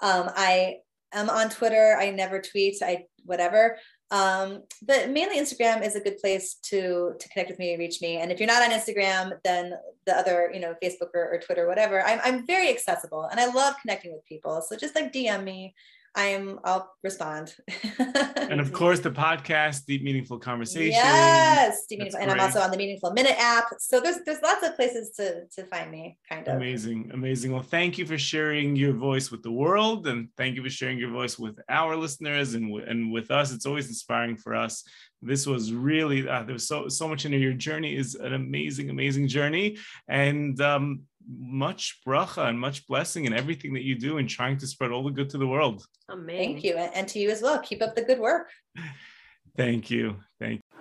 [0.00, 0.76] Um, I
[1.12, 1.96] am on Twitter.
[2.00, 2.76] I never tweet.
[2.82, 3.78] I whatever.
[4.10, 8.00] Um, but mainly Instagram is a good place to to connect with me and reach
[8.00, 8.16] me.
[8.16, 9.74] And if you're not on Instagram, then
[10.06, 12.02] the other, you know, Facebook or, or Twitter, whatever.
[12.02, 14.62] I'm I'm very accessible and I love connecting with people.
[14.62, 15.74] So just like DM me
[16.14, 17.54] I'm I'll respond.
[17.98, 20.92] and of course, the podcast, Deep Meaningful Conversation.
[20.92, 22.20] Yes, Deep Meaningful.
[22.20, 23.66] and I'm also on the Meaningful Minute app.
[23.78, 26.18] So there's there's lots of places to to find me.
[26.28, 27.52] Kind of amazing, amazing.
[27.52, 30.98] Well, thank you for sharing your voice with the world, and thank you for sharing
[30.98, 33.52] your voice with our listeners and and with us.
[33.52, 34.84] It's always inspiring for us.
[35.20, 38.90] This was really uh, there was so so much in Your journey is an amazing,
[38.90, 39.78] amazing journey,
[40.08, 44.66] and um, much bracha and much blessing in everything that you do and trying to
[44.66, 45.84] spread all the good to the world.
[46.08, 46.52] Amazing.
[46.54, 46.76] Thank you.
[46.76, 47.58] And to you as well.
[47.60, 48.48] Keep up the good work.
[49.56, 50.16] Thank you.
[50.38, 50.78] Thank you.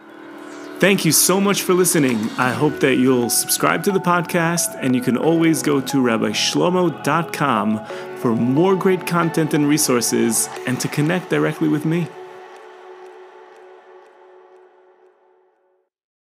[0.79, 2.17] Thank you so much for listening.
[2.37, 7.85] I hope that you'll subscribe to the podcast and you can always go to rabbishlomo.com
[8.17, 12.07] for more great content and resources and to connect directly with me.